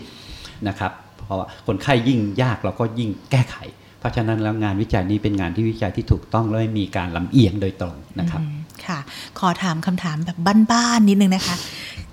[0.68, 0.92] นะครับ
[1.26, 3.56] เพราะว่าคนไข้ยิ่งยากเราก็ยิ่งแก้ไข
[3.98, 8.98] เพราะฉะนั้นแล้วงานวิจัยนี้เป็นงานที่วิจัยที่ถูกต้องและไม่มีการลำเอียงโดยตรงนะครับอืมค่ะ
[9.38, 10.38] ขอถามคำถามแบบ
[10.72, 11.56] บ้านๆนิดนึงนะคะ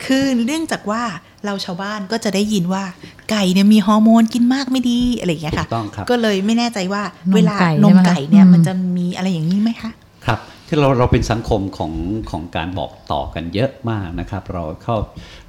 [0.06, 1.04] คือเนื่องจากว่า
[1.45, 2.84] เราชาวบ้านก็จะได้ยินว่า
[3.32, 9.91] ไก่เนี่ยมีฮอร์โมนกินมากไม่ดีอะไรอย่างเงี้ยค่ะถูกต้องครับก็เลยไม่แน่ใจว่านมเวลาไก่นมใช่ไหมไก่เนี่ยอืมมันจะมีอะไรอย่างนี้ไหมคะ
[10.26, 11.93] ครับที่เราเราเป็นสังคมของ
[12.32, 14.95] ของการบอกต่อกันเยอะมากนะครับ เราเข้า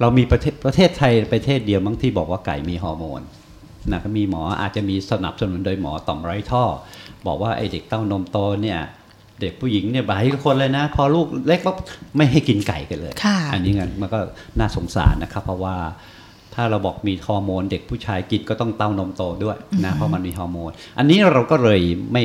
[0.01, 3.21] เรามีประเทศประเทศไทยประเทศเดียวมั้งที่บอกว่าไก่มีฮอร์โมน
[3.91, 6.63] นะครับมีหมออาจจะมีสนับสนุนโดยหมอต่อมไร้ท่อ
[7.27, 8.79] บอกว่าไอเด็กเต้านมโตเนี่ย
[9.41, 11.71] เด็กผู้หญิงเนี่ยหลายคนเลยนะ พอลูกเล็กก็
[12.17, 14.19] ไม่ให้กินไก่กันเลยค่ะอันนี้งั้นมันก็
[14.59, 15.75] น่าสงสารนะครับ เพราะว่า
[16.53, 21.79] ถ้าเราบอกมีฮอร์โมน เด็กผู้ชายกินก็ต้องเต้านมโตด้วยนะเพราะมันมีฮอร์โมน อันนี้เราก็เลย
[22.13, 22.23] ไม่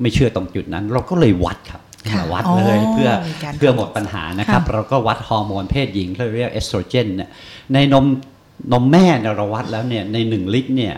[0.00, 7.30] ไม่เชื่อตรงจุดนั้น เราก็เลยวัดครับค่ะวัดเลยอ๋อเพื่อมีการเพื่อหมดปัญหานะครับค่ะเราก็วัดฮอร์โมนเพศหญิงเราเรียกเอสโตรเจนเนี่ย
[7.74, 8.04] ในนม
[8.72, 10.94] นมแม่เนี่ยเราวัดแล้วเนี่ยในหนึ่งลิตรเนี่ย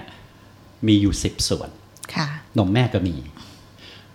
[0.87, 1.69] มีอยู่สิบส่วน
[2.15, 3.15] ค่ะนมแม่ก็มี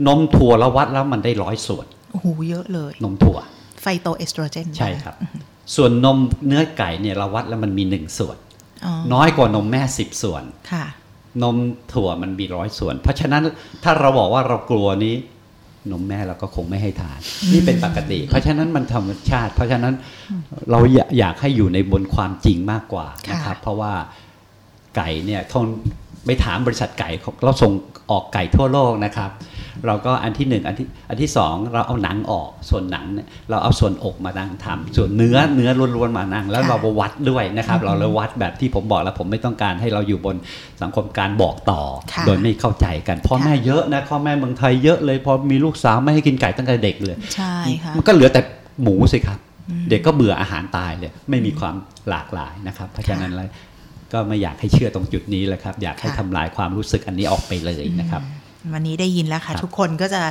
[0.08, 3.38] นมถั่วเราวัดแล้วมันได้ร้อยส่วนโอ้โหเยอะเลย นมถั่ว
[3.82, 5.16] ไฟโตเอสโตรเจน ใช่ครับ
[5.76, 8.38] ส่วนนมเนื้อไก่เนี่ยเราวัดแล้วมันมีหนึ่งส่วน
[8.86, 10.86] อ๋อน้อยกว่านมแม่สิบส่วนค่ะ
[11.44, 11.56] นม
[11.94, 13.44] ถั่วมันมีร้อยส่วน เพราะฉะนั้น
[13.84, 15.16] ถ้าเราบอกว่าเรากลัวนี้
[15.92, 17.20] นมแม่เราก็คงไม่ให้ทาน
[17.54, 19.94] นี่เป็นปกติ เพราะฉะนั้นมันธรรมชาติ เพราะฉะนั้น
[20.72, 23.94] เราอยากอยากให้อยู่ในบนความจริงมากกว่านะครับ เพราะว่า
[24.96, 25.68] ไก่เนี่ยทน
[26.26, 27.10] ไปถามบริษัทไก่
[27.44, 27.72] เราส่ง
[28.12, 29.30] ออกไก่ทั่วโลกนะครับ
[29.88, 40.36] เราก็อันที่หนึ่งอันที่อันที่สองเราเอาหนังออกส่วนหนังเนี่ยเราเอาส่วนอกมานั่งทำส่วนเนื้อเนื้อล้วนๆมานั่งแล้วค่ะเราวัดด้วยนะครับ เราเลยวัดแบบที่ผมบอกแล้วผมไม่ต้องการให้เราอยู่บน
[40.82, 41.82] สังคมการบอกต่อ
[42.14, 48.42] ค่ะโดยไม่เข้าใจกันพ่อค่ะแม่เยอะนะพ่อแม่เมืองไทยเยอะเลยพอมีลูกสาวไม่ให้กินไก่ตั้งแต่เด็กเลยใช่ค่ะมันก็เหลือแต่
[48.84, 49.40] หมูสิครับ
[49.90, 51.76] เด็กก็เบื่ออาหารตายเลยไม่มีความ
[52.10, 53.50] หลากหลายนะครับเพราะฉะนั้นแล้ว
[54.14, 58.22] ก็ไม่อยากให้เชื่อตรงจุดนี้แหละครับ อยากให้ค่ะทำลายความรู้สึกอันนี้ออกไปเลยนะครับ
[58.74, 60.22] วันนี้ได้ยินแล้วค่ะครับทุกคนก็จะ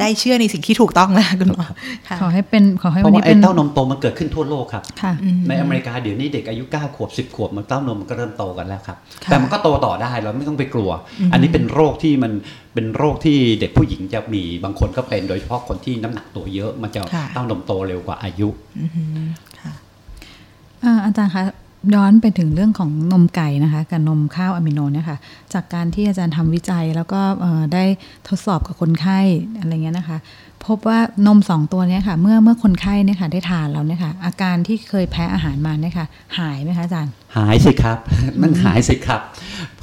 [0.00, 1.66] ได้เชื่อในสิ่งที่ถูกต้องแล้วคุณหมอ
[2.08, 12.32] ค่ะขอให้เป็นขอให้เพวันราะนี้ว่าไอ้เป็นเต้านมโตมันเกิดขึ้นทั่วโลกครับค่ะอืมในอเมริกาเดี๋ยวนี้เด็กอายุ9ขวบ10 ขวบมันเต้านมมันก็เริ่มโตกันแล้วครับค่ะแต่มันก็โตต่อได้เราไม่ต้องไปกลัวอืมอันนี้เป็นโรคที่มัน
[12.74, 18.48] เป็นโรคที่เด็กผู้หญิงจะมีบางคนก็เป็นโดยเฉพาะคนที่น้ำหนักตัวเยอะมันจะค่ะเต้านมโตเร็วกว่าอายุ
[18.80, 19.28] อือหือ
[19.60, 19.72] ค่ะ
[20.84, 21.42] อ่าอาจารย์คะ
[21.94, 25.18] ย้อนไปถึงเรื่องของนมไก่นะคะกับนมข้าวอะมิโนเนี่ยค่ะ
[25.54, 27.84] จากการที่อาจารย์ทำวิจัยแล้วก็เอ่อได้
[28.28, 29.20] ทดสอบกับคนไข้
[29.58, 30.18] อะไรเงี้ยนะคะ
[30.66, 36.06] พบว่านมสองตัวเนี้ค่ะ เมื่อเมื่อคนไข้เนี่ยค่ะได้ทานแล้วเนี่ยค่ะอาการที่เคยแพ้อาหารมาเนี่ยค่ะ
[36.38, 37.98] หายไหมคะอาจารย์ หายสิครับ
[38.42, 39.20] มันหายสิครับ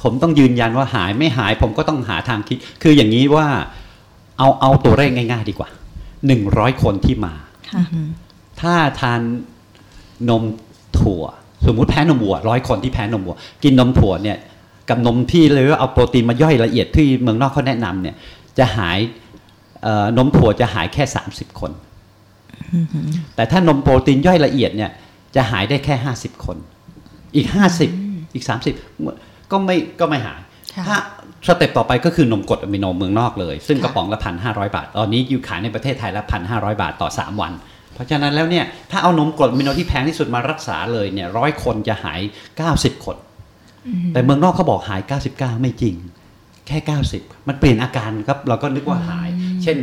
[0.02, 3.46] ผมต้องยืนยันว่าหายไม่หาย ผมก็ต้องหาทางคิด คืออย่างนี้ว่า
[4.38, 5.68] เอาเอาตัวเลขง่าย ๆ ดีกว่า
[6.26, 7.34] หนึ่งร้อยคนที่มา
[7.70, 7.82] ค่ะ
[8.60, 9.20] ถ้าทาน
[10.28, 10.42] นม
[10.98, 11.24] ถั่ว
[11.66, 14.38] สมมุติแพ้นมวัวร้อยคนที่แพ้นมวัว กินนมถั่วเนี่ย
[14.88, 18.14] กับนมที่เลยว่าเอาโปรตีนมาย่อยละเอียดที่เมืองนอกเขาแนะนำเนี่ย
[18.58, 18.98] จะหาย
[19.82, 21.72] เอ่อนมถั่วจะหายแค่ 30 คน
[23.34, 24.90] แต่ถ้านมโปรตีนย่อยละเอียดเนี่ย
[25.36, 26.56] จะหายได้แค่ 50 คน
[27.36, 27.46] อีก
[27.90, 28.44] 50 อีก
[28.92, 30.40] 30 ก็ไม่ก็ไม่หาย
[30.74, 30.96] ค่ะถ้า
[31.46, 42.20] สเต็ปต่อไปก็คือนมกรดอะมิโนเมืองนอกเลย ซึ่งค่ะกระป๋องละพันห้าร้อยบาท ตอนนี้อยู่ขายในประเทศไทยละพันห้าร้อยบาทต่อ 3 วันเพ ราะฉะนั้นแล้วเนี่ยถ้าเอานมกรดอะมิโนที่แพงที่สุดมารักษาเลยเนี่ยร้อยคนจะหาย
[42.62, 43.16] 90 คน
[44.12, 45.00] แต่เมืองนอกเขาบอกหาย
[45.32, 45.94] 99 ไม่จริง
[46.66, 46.78] แค่
[47.12, 49.28] 90 มันเปลี่ยนอาการครับเราก็นึกว่าหาย
[49.62, 49.78] เช่น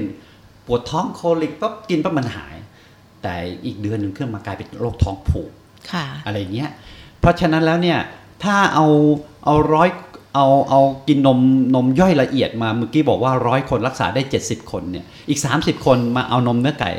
[0.65, 2.55] ปวดท้องโคลิกปั๊บกินปั๊บมันหาย
[3.23, 5.51] แต่อีกเดือนหนึ่งขึ้นมากลายเป็นโรคท้องผูก
[5.91, 6.69] ค่ะอะไรเงี้ย
[7.19, 7.99] เพราะฉะนั้นแล้วเนี่ย
[8.43, 8.85] ถ้าเอา
[9.45, 9.89] เอาร้อย
[10.35, 11.39] เอาเอากินนม
[11.75, 16.91] นมย่อยละเอียดมาเมื่อกี้บอกว่าร้อยคนรักษาได้ 70 คนเนี่ยอีก 30 คนมาเอานมเนื้อไก่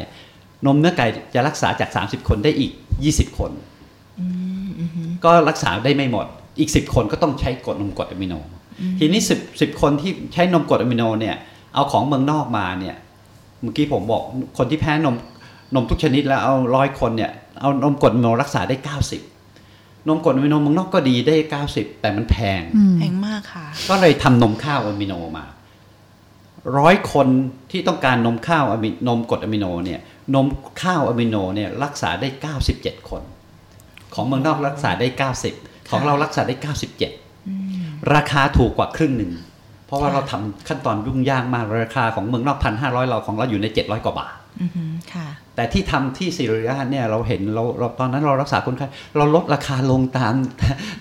[0.66, 2.72] นมเนื้อไก่จะรักษาจาก 30 คนได้อีก
[3.06, 3.50] 20 คน
[5.24, 6.26] ก็รักษาได้ไม่หมด
[6.58, 8.34] อีก 10 คนก็ต้องใช้กรดนมกรดอะมิโน
[8.98, 11.36] ทีนี้10 10คนที่ใช้นมกรดอะมิโนเนี่ย
[11.74, 12.96] เอาของเมืองนอกมาเนี่ย
[13.62, 14.22] เมื่อกี้ผมบอก
[14.58, 15.16] คนที่แพ้นม
[15.74, 18.76] นมทุกชนิดแล้วเอาร้อยคนเนี่ยเอานมกรดอะมิโนรักษาได้
[19.42, 25.44] 90นมกรดอะมิโนเมืองนอกก็ดีได้ 90 แต่มันแพงอืมแพงมากค่ะ ก็เลยทำนมข้าวอะมิโนมา
[26.78, 27.26] ร้อยคน
[27.70, 30.00] ที่ต้องการนมข้าวอะมินมกรดอะมิโนเนี่ย
[30.34, 30.46] นม
[30.82, 32.28] ข้าวอะมิโนเนี่ยรักษาได้
[32.70, 33.22] 97 คน
[34.14, 36.54] ของเมืองนอกรักษาได้ 90 ของเรารักษาได้
[37.34, 39.32] 97 ราคาถูกกว่าครึ่งหนึ่ง
[39.86, 48.86] เพราะว่าค่ะเราทำขั้นตอนยุ่งยากมากราคาของเมืองนอกพันห้าร้อยเราของเราอยู่ใน 700 กว่าบาทอือฮึค่ะแต่ที่ทำที่ศิริราชเนี่ยเราเห็นเราเราตอนนั้นเรารักษาคนไข้
[49.16, 50.34] เราลดราคาลงตาม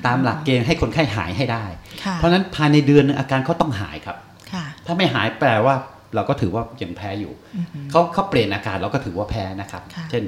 [0.06, 1.66] ตามหลักเกณฑ์ให้คนไข้หายให้ได้
[2.06, 4.18] ค่ะเพราะฉะนั้นภายในเดือนหนึงอาการเขาต้องหายครับ
[4.52, 5.76] ค่ะถ้าไม่หายแปลว่า
[6.18, 10.24] เราก็ถือว่ายังแพ้อยู่อือฮึเขาเขาเปลี่ยนอาการเราก็ถือว่าแพ้นะครับค่ะเช่น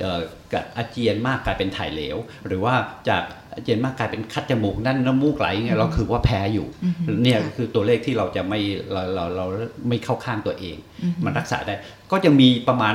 [0.00, 0.20] เอ่อ
[0.52, 2.74] กับอาเจียนมากกลายเป็นถ่ายเหลว หรือว่า
[3.08, 3.22] จาก
[3.54, 8.60] อาเจียนมากกลายเป็นคัดจมูกนั่นน้ำมูกไหลเงี้ยเราถือว่าแพ้อยู่อือฮึเนี่ยค่ะคือตัวเลขที่เราจะไม่
[8.92, 9.46] เราเราเรา
[9.88, 11.74] ไม่เข้าข้างตัวเองอือฮึมันรักษาได้
[12.10, 12.94] ก็จะมีประมาณ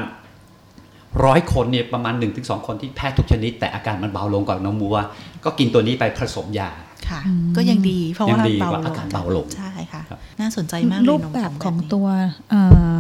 [1.26, 4.98] ร้อยคนเนี่ยประมาณ1นถึงสคนที่แพ้ทุกชนิด แต่อาการมันเบาลงกว่านมวัว
[5.46, 6.72] ก็กินตัวนี้ไปผสมยา
[7.10, 7.22] ค่ะ
[7.58, 12.08] ก็ยังดี เพราะว่ายังดีเบากว่าลอางการเบาลงใช่ค่ะครับน่าสนใจมากเลยรูปนมแบบผของนี้ตัว
[12.50, 12.62] เอ่
[12.92, 12.94] อ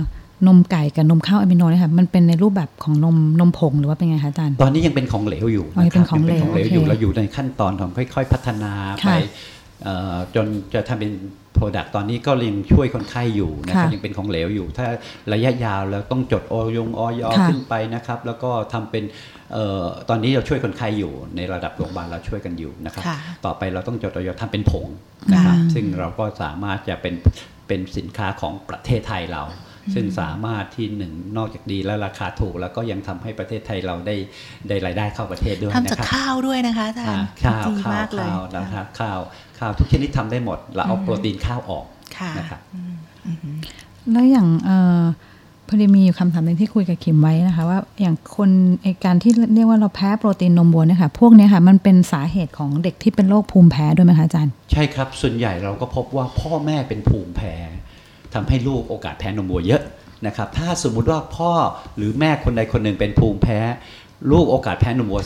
[0.47, 8.73] นมไก่กับนมข้าวอะมิโนเนี่ยค่ะมันเป็นในรูปแบบของนมนมผงหรือว่าเป็นไงคะอาจารย์ ตอนนี้ยังเป็นของเหลวอยู่อ๋อยังเป็นของเหลวยังเป็นของเหลวอยู่โอเคเราอยู่ในขั้นตอนของค่อย ๆ พัฒนา
[9.05, 9.17] ไปค่ะ
[9.83, 11.11] เอ่อจนจะทำเป็น
[11.57, 14.85] Product ตอนนี้ก็ยังช่วยคนไข้อยู่นะครับค่ะยังเป็นของเหลวอยู่ ถ้า
[15.33, 19.03] ระยะยาวแล้วต้องจดโอยงออยค่ะขึ้นไปนะครับ แล้วก็ทำเป็น
[19.42, 19.42] เอ่อ
[20.09, 24.87] ตอนนี้เราช่วยคนไข้อยู่ ในระดับโรงพยาบาลเราช่วยกันอยู่นะครับค่ะต่อไปเราต้องจดออยทำเป็นผง
[25.33, 27.15] นะครับค่ะซึ่งเราก็สามารถจะเป็น
[27.67, 29.43] เป็นสินค้าของประเทศไทยเรา
[29.95, 34.15] ซึ่งสามารถที่หนึ่งนอกจากดีและราคาถูก แล้วก็ยังทำให้ประเทศไทยเราได้
[34.67, 39.19] ได้รายได้เข้าประเทศด้วยทำนะจากครับข้าวด้วยนะคะอาจารอ่าย์ข้าวดีข้าวมากเลยข้าวนะครับข้าว
[39.59, 41.85] ข้าวทุกชนิดทำได้หมดเราเอาโปรตีนข้าวออก
[42.17, 42.61] ค่ะนะครับ
[44.11, 45.01] แล้วอย่างเอ่อ
[45.67, 48.49] พอดีมีอยู่คำถามหนึ่งที่คุยกับคิมไว้นะคะ ว่าอย่างคน
[48.81, 57.53] ไอการที่เรียกว่าเราแพ้โปรตีนนมวัวเนี่ยค่ะพวกเนี้ยค่ะมันเป็นสาเหตุของเด็กที่เป็นโรคภูมิแพ้ด้วยไหมคะอาจารย์ ใช่ครับ ส่วนใหญ่เราก็พบว่าพ่อแม่เป็นภูมิแพ้
[58.33, 59.83] ทำให้ลูกโอกาสแพ้นมวัวเยอะ
[60.27, 61.51] นะครับถ้าสมมุติว่าพ่อ
[61.97, 63.59] หรือแม่คนใดคนหนึ่งเป็นภูมิแพ้
[64.31, 65.21] ลูกโอกาสแพ้นมวัว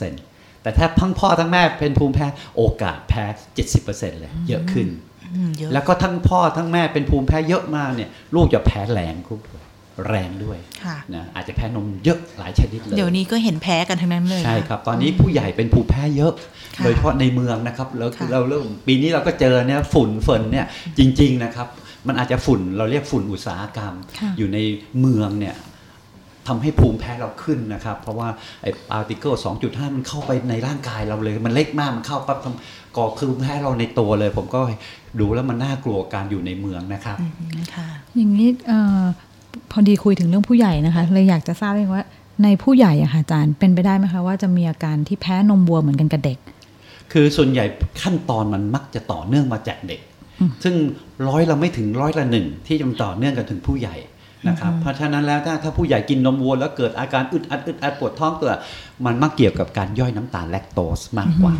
[0.00, 3.24] 30%แต่ถ้าทั้งพ่อทั้งแม่เป็นภูมิแพ้โอกาสแพ้
[3.72, 4.88] 70%เลยเยอะขึ้น
[5.34, 9.64] อืมเยอะแล้วก็ทั้งพ่อทั้งแม่เป็นภูมิแพ้เยอะมากเนี่ยลูกจะแพ้แรงด้วย
[10.08, 16.32] แรงด้วยค่ะนะอาจจะแพ้นมเยอะหลายชนิดเลยเดี๋ยวนี้ก็เห็นแพ้กันทั้งนั้นเลยใช่นะครับ ตอนนี้ผู้ใหญ่เป็นภูมิแพ้เยอะ
[16.76, 20.66] ค่ะโดยเฉพาะในเมืองนะครับแล้วค่ะเราเริ่มปีนี้เราก็เจอเนี่ยฝุ่นฝนเนี่ย
[20.98, 21.68] จริง ๆนะครับ
[22.06, 24.58] มันอาจจะฝุ่นเราเรียกฝุ่นอุตสาหกรรมค่ะอยู่ใน
[25.00, 25.56] เมืองเนี่ย
[26.48, 28.28] ทำให้ภูมิแพ้เราขึ้นนะครับ เพราะว่า
[28.62, 29.32] ไอ้พาร์ติเคิล
[29.64, 34.60] 2.5 มันเข้าไปในร่างกายเราเลย มันเล็กมากมันเข้าปั๊บทำก่อคือภูมิแพ้เราในตัวเลย ผมก็
[35.20, 37.26] ดูแล้วมันน่ากลัวการอยู่ในเมืองนะครับอื
[37.56, 39.02] มค่ะอย่างนี้เออ
[39.70, 42.04] พอดีคุยถึงเรื่องผู้ใหญ่นะคะเลยอยากจะทราบเองว่า
[42.44, 46.38] ในผู้ใหญ่อะค่ะอาจารย์เป็นไปได้ไหมคะว่าจะมีอาการที่แพ้นมวัวเหมือนกันกับเด็ก
[47.12, 47.64] คือส่วนใหญ่
[48.02, 50.00] ขั้นตอนมันมักจะต่อเนื่องมาจากเด็ก
[50.64, 50.74] ซึ่ง
[51.28, 53.96] ร้อยเราไม่ถึงร้อยละหนึ่งที่จะต่อเนื่องกันถึงผู้ใหญ่
[54.48, 58.50] นะครับเพราะฉะนั้นแล้วถ้าถ้าผู้ใหญ่กินนมวัวแล้วเกิดอาการอึดอัดอึดอัดปวดท้องตัว
[59.04, 61.54] มันมักเกี่ยวกับการย่อยน้ำตาลแลคโตสมากกว่า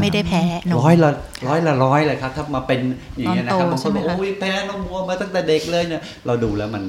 [0.00, 1.10] ไม่ได้แพ้นมร้อยละ
[1.48, 2.80] ร้อยละร้อยเลยครับ ถ้ามาเป็น
[3.16, 6.82] อย่างเงี้ยนะครับตอนโตบางคนบอกใช่ไหมคะโอ้ยแพ้นมวัวมาตั้งแต่เด็กเลยเนี่ยเราดูแล้วมัน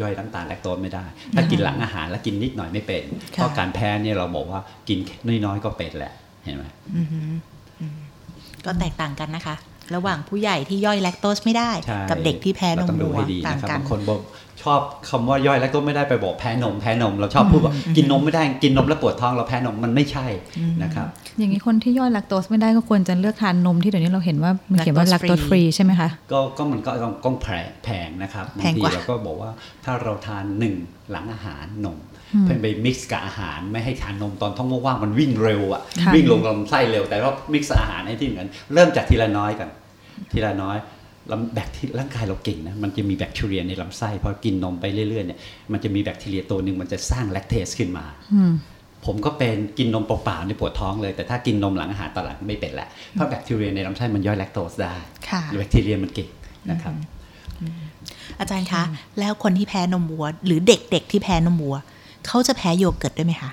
[0.00, 1.04] ย่อยน้ำตาลแลคโตสไม่ได้
[1.34, 3.02] ถ้ากินหลังอาหารแล้วกินนิดหน่อยไม่เป็น
[3.32, 4.98] เพราะการแพ้เนี่ยเราบอกว่ากิน
[5.44, 6.12] น้อยๆก็เป็นแหละ
[6.44, 6.64] เห็นไหม
[6.96, 7.30] อือหือ
[7.80, 7.96] อืม
[8.64, 9.56] ก็แตกต่างกันนะคะ
[9.94, 14.20] ระหว่างผู้ใหญ่ที่ย่อยแลคโตสไม่ได้ใช่กับเด็กที่แพ้นเรามต้องดูวัวให้ดีต่างนะครับกันบางคนบอก
[14.62, 20.26] ชอบคำว่าย่อยแล้วก็ไม่ได้ไปบอกแพ้นมแพ้นม เราชอบพูดว่ากินนมไม่ได้กินนมแล้วปวดท้องเราแพ้นมมันไม่ใช่
[20.82, 21.06] นะครับ
[21.38, 29.50] อย่างนี้คนที่ย่อยแลคโตสไม่ได้ก็ควรจะเลือกทานนมที่เดี๋ยวนี้เราเห็นว่ามันเขียนว่า Lactose แลคโตสฟรี free ใช่ไหมคะก็ก็มันก็ต้องต้องแพงแพงนะครับแพงกว่าบทีเราก็บอกว่า
[29.84, 30.74] ถ้าเราทานหนึ่ง
[31.10, 31.98] หลังอาหารนม
[32.34, 39.68] อืมเพื่อไป mix กับอาหารไม่ให้ทานนมตอนท้องว่างๆมันวิ่งเร็วอะค่ะวิ่งลงลำไส้เร็วแต่ว่า mix อาหารให้ที่เหมือนเริ่มจากทีละน้อยกัน
[40.32, 40.76] ทีละน้อย
[41.32, 45.38] ลำแบคทีร่างกายเราเก่งนะมันจะมีแบคทีเรียในลำไส้พอกินนมไปเรื่อยๆเนี่ย
[45.72, 48.52] มันจะมีแบคทีเรียตัวหนึ่งมันจะสร้าง lactase ขึ้นมาอืม
[49.04, 54.94] ผมก็เป็นกินนมเปล่าๆเนี่ยปวดท้องเลย แต่ถ้ากินนมหลังอาหารตอนหลังไม่เป็นแหละเพราะแบคทีเรียในลำไส้มันย่อยแลคโตสได้
[55.28, 56.28] ค่ะแบคทีเรียมันเก่ง
[56.70, 56.94] นะครับ
[58.38, 58.82] อาจารย์คะ
[59.18, 61.76] แล้วคนที่แพ้นมวัว หรือเด็กๆที่แพ้นมวัว
[62.26, 63.50] เขาจะแพ้โยเกิร์ตด้วยไหมคะ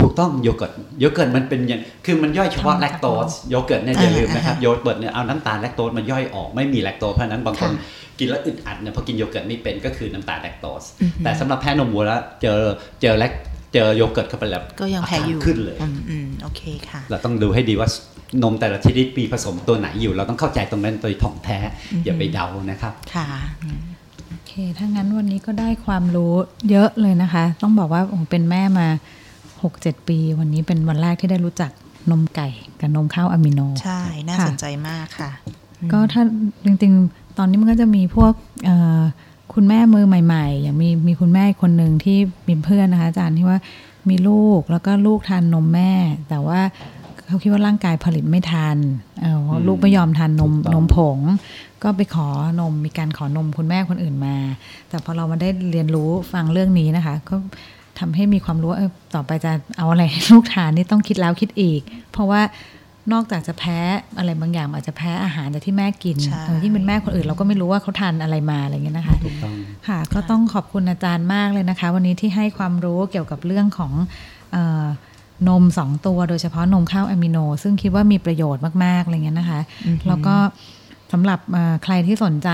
[0.00, 12.60] ถูกต้องโยเกิร์ตโยเกิร์ตมันเป็นอย่างคือมันย่อยเฉพาะน้ำตาลแลคโตสนมโยเกิร์ตเนี่ยอย่าลืมนะครับอ่าโยเกิร์ตเนี่ยเอาน้ำตาลแลคโตสมันย่อยออกไม่มีแลคโตสเพราะฉะนั้นบางคนค่ะกินแล้วอึดอัดเนี่ยพอกินโยเกิร์ตไม่เป็นก็คือน้ำตาลแลคโตสอือหือแต่สำหรับแพ้นมวัวแล้วเจอ
[13.02, 13.32] เจอแลค
[13.74, 17.88] เจอโยเกิร์ตเข้าไปแล้วก็ยังแพ้อยู่อาการขึ้นเลยอืมมอืมโอเคค่ะ เราต้องดูให้ดีว่า
[18.42, 21.58] นมแต่ละชนิดมีผสมตัวไหนอยู่ เราต้องเข้าใจตรงนั้นโดยถ่องแท้
[21.92, 23.28] อือหืออย่าไปเดานะครับค่ะ
[23.62, 23.80] อืม
[24.28, 26.34] โอเคถ้างั้นวันนี้ก็ได้ความรู้
[26.70, 28.88] เยอะเลยนะคะ ต้องบอกว่าผมเป็นแม่มา
[29.74, 31.70] 6-7 ปี วันนี้เป็นวันแรกที่ได้รู้จัก
[32.10, 32.48] นมไก่
[32.80, 35.30] กับนมข้าวอะมิโน ใช่ น่าค่ะสนใจมากค่ะ
[35.92, 36.22] ก็ถ้า
[36.64, 38.32] จริงๆ ตอนนี้มันก็จะมีพวก
[38.64, 39.02] เอ่อ
[39.54, 43.58] คุณแม่มือใหม่ ๆ อย่างมีมีคุณแม่อีกคนหนึ่งที่มีเพื่อนนะคะอาจารย์ที่ว่า
[44.08, 45.92] มีลูกแล้วก็ลูกทานนมแม่
[46.28, 46.60] แต่ว่า
[47.26, 48.76] เขาคิดว่าร่างกายผลิตไม่ทัน
[49.20, 51.18] เออว่าลูกไม่ยอมทานนมถูกต้องนมผง
[51.82, 52.28] ก็ไปขอ
[52.60, 54.36] นมมีการขอนมคุณแม่คนอื่นมา
[54.88, 57.36] แต่พอเรามาได้เรียนรู้ฟังเรื่องนี้นะคะก็
[58.00, 61.80] ทำให้มีความรู้ว่าเออต่อไปจะเอาอะไรให้ลูกทานนี่ต้องคิดแล้วคิดอีก
[62.12, 62.42] เพราะว่า
[63.12, 63.78] นอกจากจะแพ้
[64.18, 69.54] อะไรบางอย่าง อาจจะแพ้อาหารจากที่แม่กินใช่เออที่เป็นแม่คนอื่นเราก็ไม่รู้ว่าเขาทานอะไรมาอะไรเงี้ยนะคะถูกต้อง
[69.88, 73.92] ค่ะ ก็ต้องขอบคุณอาจารย์มากเลยนะคะ วันนี้ที่ให้ความรู้เกี่ยวกับเรื่องของ
[74.52, 74.84] เออ
[75.48, 79.60] นมสองตัวโดยเฉพาะนมข้าวอะมิโน ซึ่งคิดว่ามีประโยชน์มากๆอะไรเงี้ยนะคะ
[80.08, 80.34] แล้วก็
[81.12, 82.48] สำหรับเอ่อใครที่สนใจ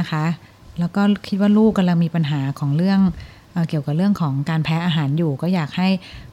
[0.00, 0.24] นะคะ
[0.80, 3.00] แล้วก็คิดว่าลูกกำลังมีปัญหาของเรื่อง
[3.58, 5.88] เอ่อเกี่ยวกับเรื่องของการแพ้อาหารอยู่ ก็อยากให้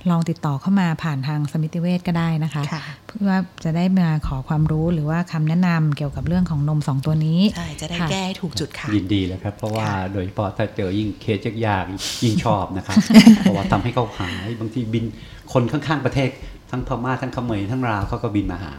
[0.09, 12.95] ลองติดต่อเข้ามาผ่านทางสมิติเวชก็ได้นะคะค่ะเพื่อว่าจะได้มาขอความรู้หรือว่าคำแนะนำเกี่ยวกับเรื่องของนมสองตัวนี้ใช่จะได้ค่ะแก้ให้ถูกจุดค่ะยินดีเลยครับ เพราะว่าค่ะโดยเฉพาะถ้าเจอยิ่งเคสยากๆยิ่งชอบนะครับ
[13.41, 15.05] เพราะว่าทำให้เขาหายบางทีบิน
[15.53, 16.29] คนข้างๆประเทศ
[16.71, 18.73] ทั้งพม่าทั้งเขมรทั้งลาวเขาก็บินมาหา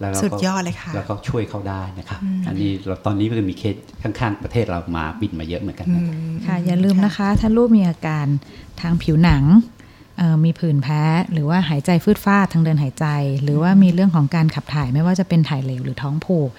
[0.00, 6.14] แล้วเราก็สุดยอดเลยค่ะแล้วก็ช่วยเขาได้นะครับ อันนี้เราตอนนี้ก็มีเคสข้างๆประเทศเรามาบินมาเยอะเหมือนกันนะครับ
[6.46, 8.26] ค่ะอย่าลืมนะคะ ถ้าลูกมีอาการ
[8.80, 9.44] ทางผิวหนัง
[10.18, 11.02] เอ่อมีผื่นแพ้
[11.32, 13.06] หรือว่าหายใจฟืดฟาดทางเดินหายใจ
[13.42, 16.50] หรือว่ามีเรื่องของการขับถ่ายไม่ว่าจะเป็นถ่ายเหลวหรือท้องผูก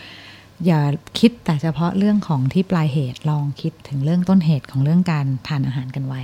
[0.67, 0.81] อย่า
[1.19, 6.21] คิดแต่เฉพาะเรื่องของที่ปลายเหตุลองคิดถึงเรื่องต้นเหตุของเรื่องการทานอาหารกันไว้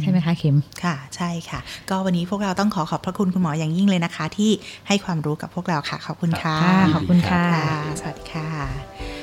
[0.00, 4.50] ใช่ไหมคะคิม ค่ะ ใช่ค่ะ ก็วันนี้พวกเราต้องขอขอบพระคุณคุณหมออย่างยิ่งเลยนะคะ ที่
[4.88, 7.44] ให้ความรู้กับพวกเราค่ะ ขอบคุณค่ะค่ะขอบคุณค่ะ
[8.00, 9.21] สวัสดีค่ะ